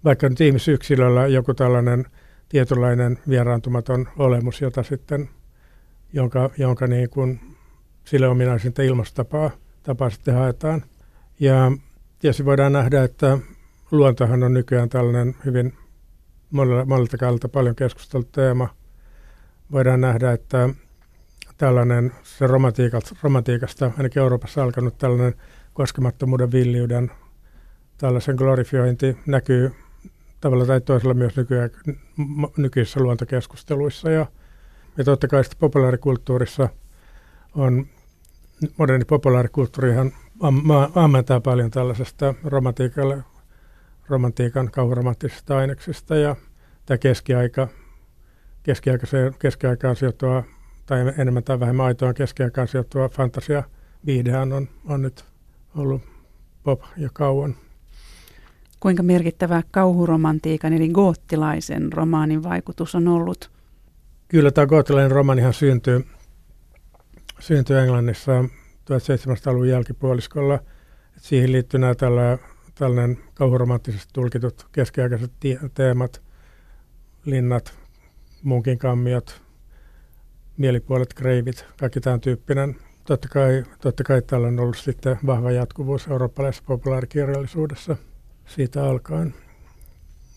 vaikka 0.04 0.28
nyt 0.28 0.40
ihmisyksilöllä 0.40 1.26
joku 1.26 1.54
tällainen 1.54 2.04
tietynlainen 2.48 3.18
vieraantumaton 3.28 4.08
olemus, 4.18 4.60
jota 4.60 4.82
sitten, 4.82 5.28
jonka, 6.12 6.50
jonka 6.58 6.86
niin 6.86 7.10
kuin 7.10 7.40
sille 8.04 8.28
ominaisinta 8.28 8.82
ilmastapaa 8.82 9.50
tapaa 9.82 10.10
sitten 10.10 10.34
haetaan. 10.34 10.84
Ja 11.40 11.72
tietysti 12.18 12.44
voidaan 12.44 12.72
nähdä, 12.72 13.04
että 13.04 13.38
luontohan 13.90 14.42
on 14.42 14.54
nykyään 14.54 14.88
tällainen 14.88 15.36
hyvin 15.44 15.72
monelta 16.86 17.18
kannalta 17.18 17.48
paljon 17.48 17.76
keskusteltu 17.76 18.28
teema. 18.32 18.68
Voidaan 19.72 20.00
nähdä, 20.00 20.32
että 20.32 20.68
tällainen 21.56 22.12
se 22.22 22.46
romantiikasta, 23.22 23.92
ainakin 23.96 24.22
Euroopassa 24.22 24.62
alkanut 24.62 24.98
tällainen 24.98 25.34
koskemattomuuden 25.72 26.52
villiyden 26.52 27.10
tällaisen 27.98 28.34
glorifiointi 28.36 29.16
näkyy 29.26 29.72
tavalla 30.40 30.66
tai 30.66 30.80
toisella 30.80 31.14
myös 31.14 31.36
nykyään, 31.36 31.70
nykyisissä 32.56 33.00
luontokeskusteluissa. 33.00 34.10
Ja, 34.10 34.26
ja 34.96 35.04
totta 35.04 35.28
kai 35.28 35.44
sitten 35.44 35.60
populaarikulttuurissa 35.60 36.68
on, 37.54 37.86
moderni 38.78 39.04
populaarikulttuurihan 39.04 40.12
ammentaa 40.94 41.40
paljon 41.40 41.70
tällaisesta 41.70 42.34
romantiikalle 42.44 43.24
romantiikan 44.08 44.70
kauhuromanttisista 44.70 45.58
aineksista 45.58 46.16
ja 46.16 46.36
tämä 46.86 46.98
keskiaika, 46.98 47.68
keskiaikaan 49.38 49.96
sijoittuva 49.96 50.44
tai 50.86 50.98
enemmän 51.18 51.44
tai 51.44 51.60
vähemmän 51.60 51.86
aitoa 51.86 52.14
keskiaikaan 52.14 52.68
sijoittuva 52.68 53.08
fantasia 53.08 53.62
viihdehän 54.06 54.52
on, 54.52 54.68
on 54.84 55.02
nyt 55.02 55.24
ollut 55.76 56.02
pop 56.62 56.80
jo 56.96 57.08
kauan. 57.12 57.54
Kuinka 58.80 59.02
merkittävä 59.02 59.62
kauhuromantiikan 59.70 60.72
eli 60.72 60.88
goottilaisen 60.88 61.92
romaanin 61.92 62.42
vaikutus 62.42 62.94
on 62.94 63.08
ollut? 63.08 63.50
Kyllä 64.28 64.50
tämä 64.50 64.66
goottilainen 64.66 65.10
romaanihan 65.10 65.54
syntyi, 65.54 66.00
syntyi 67.40 67.76
Englannissa 67.76 68.42
1700-luvun 68.42 69.68
jälkipuoliskolla. 69.68 70.58
siihen 71.16 71.52
liittyy 71.52 71.80
nämä 71.80 71.94
tällä 71.94 72.38
tällainen 72.78 73.18
kauhuromanttisesti 73.34 74.08
tulkitut 74.12 74.66
keskiaikaiset 74.72 75.32
teemat, 75.74 76.22
linnat, 77.24 77.74
munkin 78.42 78.78
kammiot, 78.78 79.42
mielipuolet, 80.56 81.14
kreivit, 81.14 81.66
kaikki 81.80 82.00
tämän 82.00 82.20
tyyppinen. 82.20 82.76
Totta 83.04 83.28
kai, 83.28 83.64
totta 83.80 84.04
kai 84.04 84.22
tällä 84.22 84.48
on 84.48 84.60
ollut 84.60 84.78
sitten 84.78 85.18
vahva 85.26 85.50
jatkuvuus 85.50 86.08
eurooppalaisessa 86.08 86.64
populaarikirjallisuudessa 86.66 87.96
siitä 88.46 88.84
alkaen. 88.84 89.34